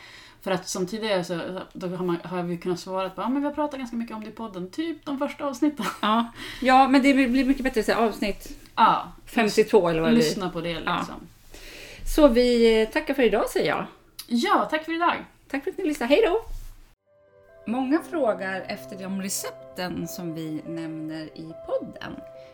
För 0.48 0.54
att 0.54 0.68
som 0.68 0.86
tidigare 0.86 1.24
så 1.24 1.60
då 1.72 1.88
har, 1.88 2.04
man, 2.04 2.18
har 2.24 2.42
vi 2.42 2.56
kunnat 2.56 2.80
svara 2.80 3.10
på 3.10 3.22
ja, 3.22 3.28
men 3.28 3.42
vi 3.42 3.48
har 3.48 3.54
pratat 3.54 3.78
ganska 3.78 3.96
mycket 3.96 4.16
om 4.16 4.24
det 4.24 4.28
i 4.28 4.32
podden, 4.32 4.70
typ 4.70 5.04
de 5.04 5.18
första 5.18 5.44
avsnitten. 5.44 5.86
Ja. 6.02 6.32
ja, 6.62 6.88
men 6.88 7.02
det 7.02 7.14
blir 7.14 7.44
mycket 7.44 7.64
bättre 7.64 7.82
så 7.82 7.92
här, 7.92 8.06
avsnitt 8.06 8.58
Ja, 8.76 9.12
52 9.26 9.88
eller 9.88 10.00
vad 10.00 10.10
det 10.10 10.14
blir. 10.14 10.24
lyssna 10.24 10.50
på 10.50 10.60
det 10.60 10.74
liksom. 10.74 11.14
Så 12.14 12.28
vi 12.28 12.80
eh, 12.80 12.88
tackar 12.88 13.14
för 13.14 13.22
idag 13.22 13.50
säger 13.50 13.68
jag. 13.68 13.86
Ja, 14.26 14.68
tack 14.70 14.84
för 14.84 14.94
idag! 14.94 15.14
Tack 15.50 15.64
för 15.64 15.70
att 15.70 15.78
ni 15.78 15.84
lyssnade. 15.84 16.14
Hej 16.14 16.22
då! 16.26 16.40
Många 17.66 18.02
frågar 18.10 18.60
efter 18.60 18.98
de 18.98 19.22
recepten 19.22 20.08
som 20.08 20.34
vi 20.34 20.62
nämner 20.66 21.22
i 21.22 21.52
podden. 21.66 22.16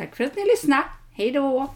Tack 0.00 0.16
för 0.16 0.24
att 0.24 0.36
ni 0.36 0.44
lyssnade. 0.44 0.84
Hej 1.12 1.30
då! 1.30 1.74